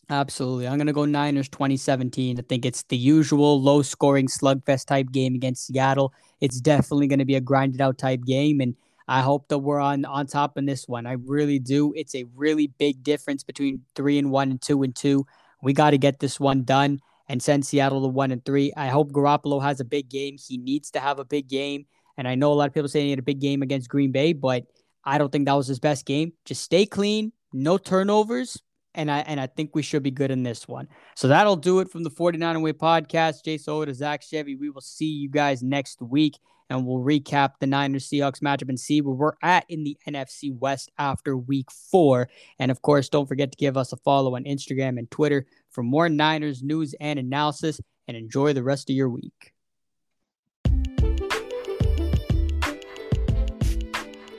[0.10, 0.68] Absolutely.
[0.68, 2.40] I'm going to go Niners 2017.
[2.40, 6.14] I think it's the usual low scoring slugfest type game against Seattle.
[6.42, 8.60] It's definitely going to be a grinded out type game.
[8.60, 8.76] And
[9.10, 11.08] I hope that we're on, on top in this one.
[11.08, 11.94] I really do.
[11.96, 15.26] It's a really big difference between three and one and two and two.
[15.64, 18.72] We got to get this one done and send Seattle to one and three.
[18.78, 20.38] I hope Garoppolo has a big game.
[20.38, 21.88] He needs to have a big game.
[22.18, 24.12] And I know a lot of people saying he had a big game against Green
[24.12, 24.66] Bay, but
[25.04, 26.34] I don't think that was his best game.
[26.46, 28.62] Just stay clean, no turnovers,
[28.94, 30.88] and I and I think we should be good in this one.
[31.16, 33.44] So that'll do it from the 49er Way podcast.
[33.44, 34.56] Jason Oda, Zach Chevy.
[34.56, 36.38] We will see you guys next week
[36.70, 40.56] and we'll recap the Niners Seahawks matchup and see where we're at in the NFC
[40.58, 42.30] West after week four.
[42.60, 45.84] And of course, don't forget to give us a follow on Instagram and Twitter for
[45.84, 47.82] more Niners news and analysis.
[48.08, 49.54] And enjoy the rest of your week.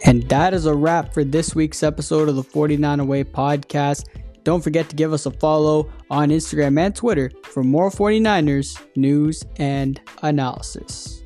[0.04, 4.06] And that is a wrap for this week's episode of the 49er Way podcast.
[4.42, 9.44] Don't forget to give us a follow on Instagram and Twitter for more 49ers news
[9.56, 11.19] and analysis.